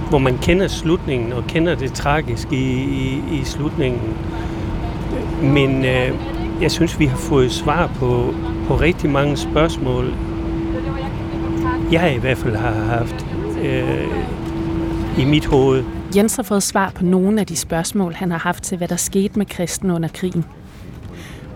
hvor 0.09 0.19
man 0.19 0.39
kender 0.39 0.69
slutningen 0.69 1.33
og 1.33 1.45
kender 1.47 1.75
det 1.75 1.93
tragiske 1.93 2.57
i, 2.57 2.83
i, 2.83 3.23
i 3.41 3.45
slutningen. 3.45 4.01
Men 5.43 5.85
øh, 5.85 6.11
jeg 6.61 6.71
synes, 6.71 6.99
vi 6.99 7.07
har 7.07 7.17
fået 7.17 7.53
svar 7.53 7.87
på, 7.87 8.35
på 8.67 8.77
rigtig 8.77 9.11
mange 9.11 9.37
spørgsmål. 9.37 10.15
Jeg 11.93 12.15
i 12.17 12.19
hvert 12.19 12.39
fald 12.39 12.57
har 12.57 12.73
haft 12.73 13.27
øh, 13.63 14.07
i 15.19 15.25
mit 15.25 15.47
hoved. 15.47 15.85
Jens 16.17 16.37
har 16.37 16.43
fået 16.43 16.63
svar 16.63 16.91
på 16.91 17.05
nogle 17.05 17.41
af 17.41 17.47
de 17.47 17.57
spørgsmål, 17.57 18.15
han 18.15 18.31
har 18.31 18.39
haft 18.39 18.63
til, 18.63 18.79
hvad 18.79 18.89
der 18.89 18.97
skete 18.97 19.39
med 19.39 19.47
kristen 19.47 19.91
under 19.91 20.09
krigen. 20.09 20.45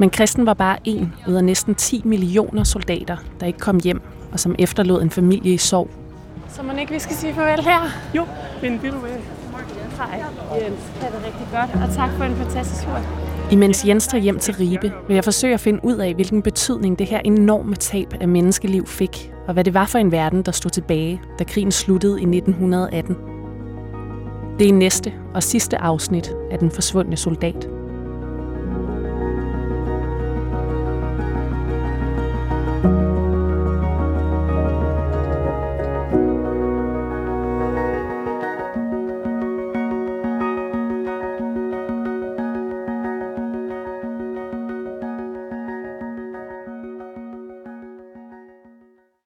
Men 0.01 0.11
kristen 0.11 0.47
var 0.47 0.55
bare 0.55 0.77
en 0.85 1.15
ud 1.29 1.35
af 1.35 1.45
næsten 1.45 1.75
10 1.75 2.03
millioner 2.05 2.65
soldater, 2.65 3.17
der 3.41 3.47
ikke 3.47 3.59
kom 3.59 3.81
hjem, 3.85 4.03
og 4.33 4.41
som 4.41 4.55
efterlod 4.59 5.03
en 5.03 5.11
familie 5.11 5.55
i 5.55 5.57
sorg. 5.57 5.91
Så 6.49 6.63
må 6.63 6.73
ikke, 6.81 6.93
vi 6.93 6.99
skal 6.99 7.17
sige 7.17 7.35
farvel 7.35 7.65
her? 7.65 7.81
Jo, 8.15 8.27
men 8.63 8.83
vil 8.83 8.93
du 8.93 8.99
være? 8.99 9.19
Hej, 9.97 10.25
Jens. 10.65 10.93
Ha' 11.01 11.07
det 11.07 11.27
rigtig 11.27 11.47
godt, 11.53 11.89
og 11.89 11.95
tak 11.95 12.11
for 12.17 12.25
en 12.25 12.37
fantastisk 12.37 12.85
tur. 12.85 12.99
Imens 13.51 13.85
Jens 13.87 14.07
tager 14.07 14.23
hjem 14.23 14.39
til 14.39 14.55
Ribe, 14.55 14.93
vil 15.09 15.15
jeg 15.15 15.25
forsøge 15.25 15.55
at 15.55 15.61
finde 15.61 15.81
ud 15.83 15.97
af, 15.97 16.15
hvilken 16.15 16.43
betydning 16.43 16.99
det 16.99 17.07
her 17.07 17.21
enorme 17.25 17.75
tab 17.75 18.15
af 18.21 18.29
menneskeliv 18.29 18.87
fik, 18.87 19.33
og 19.47 19.55
hvad 19.55 19.65
det 19.65 19.75
var 19.75 19.87
for 19.87 19.99
en 19.99 20.13
verden, 20.13 20.43
der 20.43 20.53
stod 20.53 20.71
tilbage, 20.71 21.21
da 21.39 21.45
krigen 21.45 21.73
sluttede 21.73 22.21
i 22.21 22.25
1918. 22.25 23.17
Det 24.59 24.69
er 24.69 24.73
næste 24.73 25.13
og 25.35 25.43
sidste 25.43 25.79
afsnit 25.79 26.33
af 26.51 26.59
Den 26.59 26.71
forsvundne 26.71 27.17
soldat. 27.17 27.69